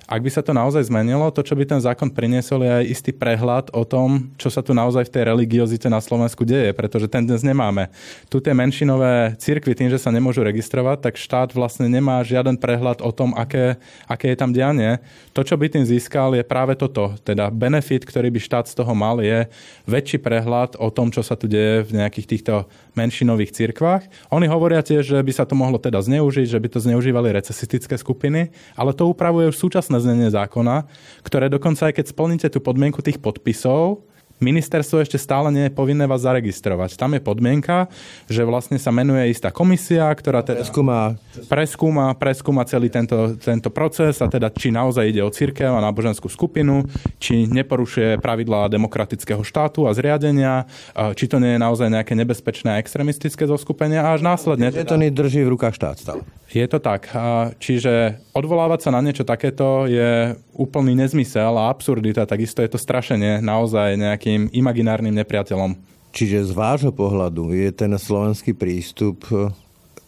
ak 0.09 0.25
by 0.25 0.31
sa 0.33 0.41
to 0.41 0.57
naozaj 0.57 0.89
zmenilo, 0.89 1.29
to, 1.29 1.45
čo 1.45 1.53
by 1.53 1.69
ten 1.69 1.85
zákon 1.85 2.09
priniesol, 2.09 2.65
je 2.65 2.73
aj 2.81 2.85
istý 2.89 3.13
prehľad 3.13 3.69
o 3.77 3.85
tom, 3.85 4.33
čo 4.41 4.49
sa 4.49 4.65
tu 4.65 4.73
naozaj 4.73 5.05
v 5.05 5.13
tej 5.13 5.23
religiozite 5.29 5.85
na 5.93 6.01
Slovensku 6.01 6.49
deje, 6.49 6.73
pretože 6.73 7.13
ten 7.13 7.29
dnes 7.29 7.45
nemáme. 7.45 7.93
Tu 8.33 8.41
tie 8.41 8.57
menšinové 8.57 9.37
cirkvy, 9.37 9.77
tým, 9.77 9.93
že 9.93 10.01
sa 10.01 10.09
nemôžu 10.09 10.41
registrovať, 10.41 11.05
tak 11.05 11.21
štát 11.21 11.53
vlastne 11.53 11.93
nemá 11.93 12.25
žiaden 12.25 12.57
prehľad 12.57 13.05
o 13.05 13.13
tom, 13.13 13.37
aké, 13.37 13.77
aké 14.09 14.33
je 14.33 14.39
tam 14.41 14.57
dianie. 14.57 14.97
To, 15.37 15.45
čo 15.45 15.61
by 15.61 15.69
tým 15.69 15.85
získal, 15.85 16.33
je 16.33 16.41
práve 16.41 16.73
toto. 16.73 17.13
Teda 17.21 17.53
benefit, 17.53 18.09
ktorý 18.09 18.33
by 18.33 18.41
štát 18.41 18.65
z 18.65 18.81
toho 18.81 18.97
mal, 18.97 19.21
je 19.21 19.45
väčší 19.85 20.25
prehľad 20.25 20.81
o 20.81 20.89
tom, 20.89 21.13
čo 21.13 21.21
sa 21.21 21.37
tu 21.37 21.45
deje 21.45 21.85
v 21.85 22.01
nejakých 22.01 22.33
týchto 22.33 22.65
menšinových 22.97 23.53
cirkvách. 23.53 24.09
Oni 24.33 24.49
hovoria 24.49 24.81
tiež, 24.81 25.05
že 25.05 25.19
by 25.21 25.33
sa 25.37 25.45
to 25.45 25.53
mohlo 25.53 25.77
teda 25.77 26.01
zneužiť, 26.01 26.49
že 26.49 26.59
by 26.59 26.69
to 26.73 26.81
zneužívali 26.81 27.31
recesistické 27.31 27.95
skupiny, 28.01 28.51
ale 28.73 28.97
to 28.97 29.05
upravuje 29.05 29.53
už 29.53 29.61
súčasné 29.61 29.98
znenie 30.03 30.33
zákona, 30.33 30.87
ktoré 31.23 31.51
dokonca 31.53 31.91
aj 31.91 32.01
keď 32.01 32.07
splníte 32.11 32.49
tú 32.51 32.59
podmienku 32.63 33.03
tých 33.03 33.19
podpisov, 33.19 34.09
ministerstvo 34.39 35.03
ešte 35.03 35.19
stále 35.19 35.51
nie 35.51 35.65
je 35.69 35.73
povinné 35.75 36.07
vás 36.07 36.23
zaregistrovať. 36.23 36.97
Tam 36.99 37.15
je 37.15 37.23
podmienka, 37.23 37.91
že 38.31 38.47
vlastne 38.47 38.79
sa 38.81 38.95
menuje 38.95 39.35
istá 39.35 39.53
komisia, 39.53 40.09
ktorá 40.11 40.43
teda 40.43 40.63
preskúma, 40.63 41.19
preskúma, 41.51 42.07
preskúma 42.17 42.63
celý 42.65 42.89
tento, 42.89 43.37
tento 43.39 43.69
proces 43.69 44.19
a 44.23 44.27
teda 44.27 44.51
či 44.55 44.71
naozaj 44.71 45.05
ide 45.11 45.23
o 45.23 45.31
církev 45.31 45.71
a 45.75 45.85
náboženskú 45.85 46.31
skupinu, 46.31 46.87
či 47.19 47.47
neporušuje 47.51 48.23
pravidlá 48.23 48.71
demokratického 48.71 49.43
štátu 49.43 49.87
a 49.87 49.95
zriadenia, 49.95 50.65
či 51.19 51.27
to 51.27 51.43
nie 51.43 51.59
je 51.59 51.61
naozaj 51.61 51.89
nejaké 51.91 52.15
nebezpečné 52.15 52.79
a 52.79 52.81
extremistické 52.81 53.45
zoskupenie 53.45 53.99
a 53.99 54.15
až 54.15 54.23
následne... 54.23 54.71
Teda... 54.71 54.95
to 54.95 55.01
drží 55.11 55.43
v 55.45 55.53
rukách 55.55 55.75
štát 55.75 55.97
stále. 55.99 56.23
Je 56.49 56.65
to 56.65 56.81
tak. 56.81 57.13
Čiže 57.61 58.25
odvolávať 58.33 58.89
sa 58.89 58.91
na 58.97 59.05
niečo 59.05 59.21
takéto 59.29 59.85
je 59.85 60.33
úplný 60.57 60.97
nezmysel 60.97 61.53
a 61.53 61.69
absurdita, 61.69 62.25
takisto 62.25 62.65
je 62.65 62.73
to 62.73 62.81
strašenie 62.81 63.45
naozaj 63.45 64.01
nejakým 64.29 64.45
imaginárnym 64.53 65.15
nepriateľom. 65.25 65.73
Čiže 66.13 66.49
z 66.49 66.53
vášho 66.53 66.93
pohľadu 66.93 67.53
je 67.57 67.69
ten 67.73 67.93
slovenský 67.97 68.53
prístup 68.53 69.25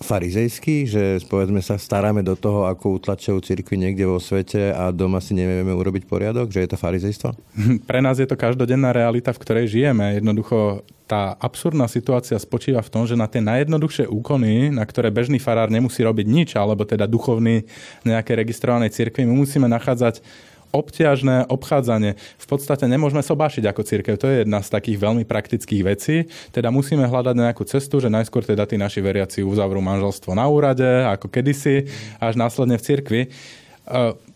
farizejský, 0.01 0.89
že 0.89 1.03
povedzme 1.29 1.61
sa 1.61 1.77
staráme 1.77 2.25
do 2.25 2.33
toho, 2.33 2.65
ako 2.65 2.97
utlačajú 2.97 3.37
cirkvi 3.45 3.77
niekde 3.77 4.09
vo 4.09 4.17
svete 4.17 4.73
a 4.73 4.89
doma 4.89 5.21
si 5.21 5.37
nevieme 5.37 5.77
urobiť 5.77 6.09
poriadok, 6.09 6.49
že 6.49 6.65
je 6.65 6.71
to 6.73 6.81
farizejstvo? 6.81 7.37
Pre 7.89 8.01
nás 8.01 8.17
je 8.17 8.25
to 8.25 8.33
každodenná 8.33 8.97
realita, 8.97 9.29
v 9.37 9.43
ktorej 9.45 9.69
žijeme. 9.69 10.17
Jednoducho 10.17 10.89
tá 11.05 11.37
absurdná 11.37 11.85
situácia 11.85 12.39
spočíva 12.41 12.81
v 12.81 12.93
tom, 12.97 13.03
že 13.05 13.19
na 13.19 13.29
tie 13.29 13.45
najjednoduchšie 13.45 14.09
úkony, 14.09 14.73
na 14.73 14.89
ktoré 14.89 15.13
bežný 15.13 15.37
farár 15.37 15.69
nemusí 15.69 16.01
robiť 16.01 16.27
nič, 16.27 16.51
alebo 16.57 16.89
teda 16.89 17.05
duchovný 17.05 17.69
nejakej 18.07 18.41
registrovanej 18.41 18.95
cirkvi, 18.95 19.29
my 19.29 19.37
musíme 19.37 19.69
nachádzať 19.69 20.25
obťažné 20.71 21.51
obchádzanie. 21.51 22.15
V 22.17 22.47
podstate 22.47 22.87
nemôžeme 22.87 23.23
sobášiť 23.23 23.65
ako 23.71 23.83
církev. 23.83 24.15
To 24.19 24.27
je 24.31 24.47
jedna 24.47 24.63
z 24.63 24.71
takých 24.71 24.99
veľmi 25.03 25.27
praktických 25.27 25.83
vecí. 25.83 26.31
Teda 26.55 26.71
musíme 26.71 27.07
hľadať 27.07 27.35
nejakú 27.37 27.63
cestu, 27.67 27.99
že 27.99 28.11
najskôr 28.11 28.47
teda 28.47 28.67
tí 28.67 28.79
naši 28.79 29.03
veriaci 29.03 29.43
uzavrú 29.43 29.83
manželstvo 29.83 30.35
na 30.35 30.47
úrade, 30.47 30.87
ako 30.87 31.27
kedysi, 31.27 31.91
až 32.23 32.35
následne 32.39 32.79
v 32.79 32.87
cirkvi. 32.87 33.23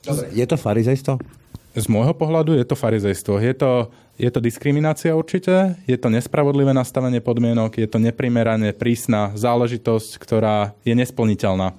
Dobre, 0.04 0.26
je 0.34 0.46
to 0.46 0.56
farizejstvo? 0.58 1.16
Z 1.74 1.86
môjho 1.90 2.14
pohľadu 2.14 2.54
je 2.54 2.62
to 2.62 2.78
farizejstvo. 2.78 3.42
Je 3.42 3.54
to, 3.54 3.90
je 4.14 4.30
to 4.30 4.38
diskriminácia 4.38 5.10
určite, 5.10 5.74
je 5.90 5.98
to 5.98 6.06
nespravodlivé 6.06 6.70
nastavenie 6.70 7.18
podmienok, 7.18 7.82
je 7.82 7.90
to 7.90 7.98
neprimerane 7.98 8.70
prísna 8.70 9.34
záležitosť, 9.34 10.22
ktorá 10.22 10.70
je 10.86 10.94
nesplniteľná. 10.94 11.74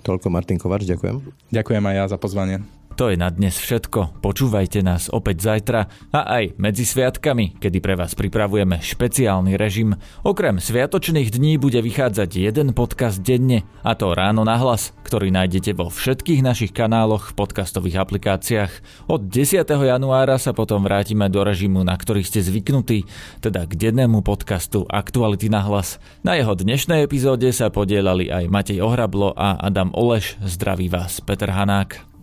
Toľko 0.00 0.32
Martin 0.32 0.56
Kovač, 0.56 0.88
ďakujem. 0.88 1.20
Ďakujem 1.52 1.84
aj 1.84 1.94
ja 1.96 2.04
za 2.08 2.16
pozvanie. 2.16 2.64
To 2.94 3.10
je 3.10 3.18
na 3.18 3.26
dnes 3.26 3.58
všetko. 3.58 4.22
Počúvajte 4.22 4.78
nás 4.86 5.10
opäť 5.10 5.50
zajtra 5.50 5.90
a 6.14 6.20
aj 6.38 6.54
medzi 6.62 6.86
sviatkami, 6.86 7.58
kedy 7.58 7.82
pre 7.82 7.98
vás 7.98 8.14
pripravujeme 8.14 8.78
špeciálny 8.78 9.58
režim. 9.58 9.98
Okrem 10.22 10.62
sviatočných 10.62 11.34
dní 11.34 11.58
bude 11.58 11.82
vychádzať 11.82 12.30
jeden 12.38 12.70
podcast 12.70 13.18
denne, 13.18 13.66
a 13.82 13.98
to 13.98 14.14
ráno 14.14 14.46
na 14.46 14.54
hlas, 14.62 14.94
ktorý 15.02 15.34
nájdete 15.34 15.74
vo 15.74 15.90
všetkých 15.90 16.38
našich 16.46 16.70
kanáloch 16.70 17.34
v 17.34 17.42
podcastových 17.42 17.98
aplikáciách. 17.98 18.72
Od 19.10 19.26
10. 19.26 19.66
januára 19.66 20.38
sa 20.38 20.54
potom 20.54 20.86
vrátime 20.86 21.26
do 21.26 21.42
režimu, 21.42 21.82
na 21.82 21.98
ktorý 21.98 22.22
ste 22.22 22.46
zvyknutí, 22.46 23.10
teda 23.42 23.66
k 23.66 23.74
dennému 23.74 24.22
podcastu 24.22 24.86
Aktuality 24.86 25.50
na 25.50 25.66
hlas. 25.66 25.98
Na 26.22 26.38
jeho 26.38 26.54
dnešnej 26.54 27.10
epizóde 27.10 27.50
sa 27.50 27.74
podielali 27.74 28.30
aj 28.30 28.46
Matej 28.46 28.78
Ohrablo 28.86 29.34
a 29.34 29.58
Adam 29.58 29.90
Oleš. 29.98 30.38
Zdraví 30.46 30.86
vás 30.86 31.18
Peter 31.18 31.50
Hanák. 31.50 32.13